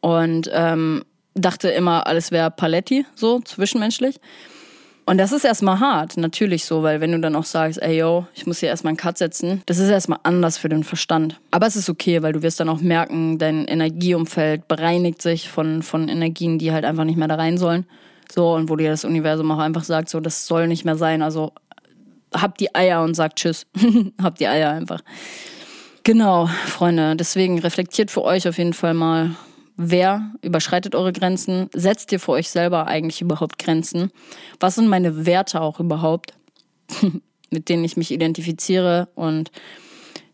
[0.00, 1.04] und ähm,
[1.34, 4.20] dachte immer, alles wäre Paletti, so zwischenmenschlich.
[5.06, 8.26] Und das ist erstmal hart, natürlich so, weil wenn du dann auch sagst, ey yo,
[8.34, 11.38] ich muss hier erstmal einen Cut setzen, das ist erstmal anders für den Verstand.
[11.50, 15.82] Aber es ist okay, weil du wirst dann auch merken, dein Energieumfeld bereinigt sich von,
[15.82, 17.84] von Energien, die halt einfach nicht mehr da rein sollen.
[18.32, 21.20] So, und wo dir das Universum auch einfach sagt, so, das soll nicht mehr sein.
[21.20, 21.52] Also
[22.32, 23.66] hab die Eier und sag Tschüss.
[24.22, 25.00] hab die Eier einfach.
[26.02, 27.16] Genau, Freunde.
[27.16, 29.30] Deswegen reflektiert für euch auf jeden Fall mal,
[29.76, 31.68] Wer überschreitet eure Grenzen?
[31.72, 34.12] Setzt ihr für euch selber eigentlich überhaupt Grenzen?
[34.60, 36.34] Was sind meine Werte auch überhaupt,
[37.50, 39.08] mit denen ich mich identifiziere?
[39.16, 39.50] Und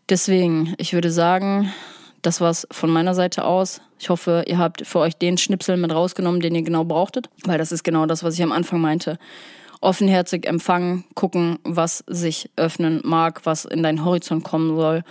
[0.09, 1.73] deswegen, ich würde sagen,
[2.21, 3.81] das war's von meiner Seite aus.
[3.97, 7.57] Ich hoffe, ihr habt für euch den Schnipsel mit rausgenommen, den ihr genau brauchtet, weil
[7.57, 9.17] das ist genau das, was ich am Anfang meinte.
[9.79, 15.03] Offenherzig empfangen, gucken, was sich öffnen mag, was in deinen Horizont kommen soll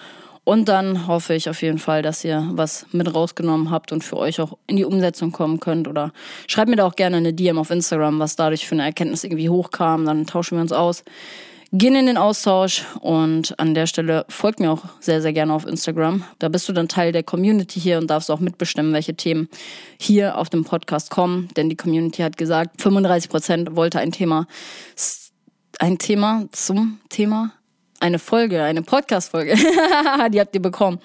[0.44, 4.16] und dann hoffe ich auf jeden Fall, dass ihr was mit rausgenommen habt und für
[4.16, 5.86] euch auch in die Umsetzung kommen könnt.
[5.86, 6.12] Oder
[6.46, 9.50] schreibt mir da auch gerne eine DM auf Instagram, was dadurch für eine Erkenntnis irgendwie
[9.50, 10.06] hochkam.
[10.06, 11.04] Dann tauschen wir uns aus.
[11.72, 15.66] Gehen in den Austausch und an der Stelle folgt mir auch sehr, sehr gerne auf
[15.66, 16.24] Instagram.
[16.40, 19.48] Da bist du dann Teil der Community hier und darfst auch mitbestimmen, welche Themen
[20.00, 21.46] hier auf dem Podcast kommen.
[21.56, 24.48] Denn die Community hat gesagt, 35 Prozent wollte ein Thema,
[25.78, 27.52] ein Thema zum Thema
[28.00, 29.54] eine Folge, eine Podcast-Folge,
[30.32, 30.98] die habt ihr bekommen,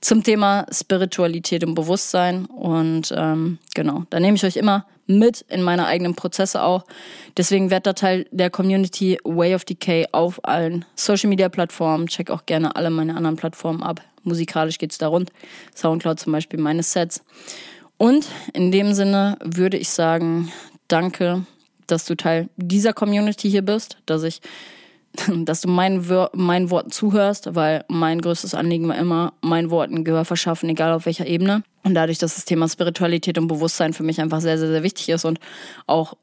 [0.00, 2.46] zum Thema Spiritualität und Bewusstsein.
[2.46, 6.84] Und ähm, genau, da nehme ich euch immer mit in meine eigenen Prozesse auch.
[7.36, 12.08] Deswegen werdet da Teil der Community Way of Decay auf allen Social-Media-Plattformen.
[12.08, 14.02] Check auch gerne alle meine anderen Plattformen ab.
[14.22, 15.30] Musikalisch geht's da rund.
[15.74, 17.22] Soundcloud zum Beispiel meine Sets.
[17.96, 20.52] Und in dem Sinne würde ich sagen,
[20.88, 21.44] danke,
[21.86, 24.40] dass du Teil dieser Community hier bist, dass ich
[25.44, 30.24] dass du meinen, meinen Worten zuhörst, weil mein größtes Anliegen war immer, meinen Worten Gehör
[30.24, 31.62] verschaffen, egal auf welcher Ebene.
[31.82, 35.08] Und dadurch, dass das Thema Spiritualität und Bewusstsein für mich einfach sehr, sehr, sehr wichtig
[35.08, 35.40] ist und
[35.86, 36.14] auch,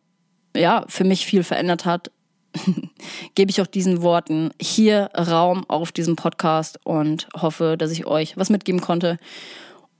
[0.56, 2.12] ja, für mich viel verändert hat,
[3.36, 8.38] gebe ich auch diesen Worten hier Raum auf diesem Podcast und hoffe, dass ich euch
[8.38, 9.18] was mitgeben konnte.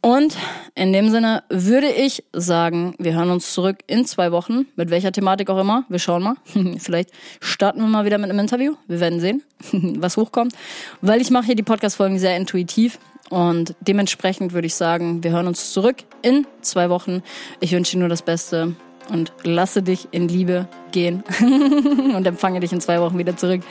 [0.06, 0.38] Und
[0.76, 5.12] in dem Sinne würde ich sagen, wir hören uns zurück in zwei Wochen, mit welcher
[5.12, 5.84] Thematik auch immer.
[5.90, 6.36] Wir schauen mal.
[6.78, 7.10] Vielleicht
[7.42, 8.76] starten wir mal wieder mit einem Interview.
[8.88, 9.42] Wir werden sehen,
[9.98, 10.54] was hochkommt.
[11.02, 13.00] Weil ich mache hier die Podcast-Folgen sehr intuitiv.
[13.32, 17.24] Und dementsprechend würde ich sagen, wir hören uns zurück in zwei Wochen.
[17.60, 18.76] Ich wünsche dir nur das Beste
[19.10, 21.24] und lasse dich in Liebe gehen
[22.16, 23.62] und empfange dich in zwei Wochen wieder zurück.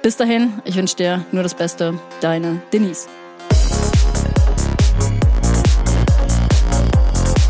[0.00, 2.00] Bis dahin, ich wünsche dir nur das Beste.
[2.22, 3.08] Deine Denise.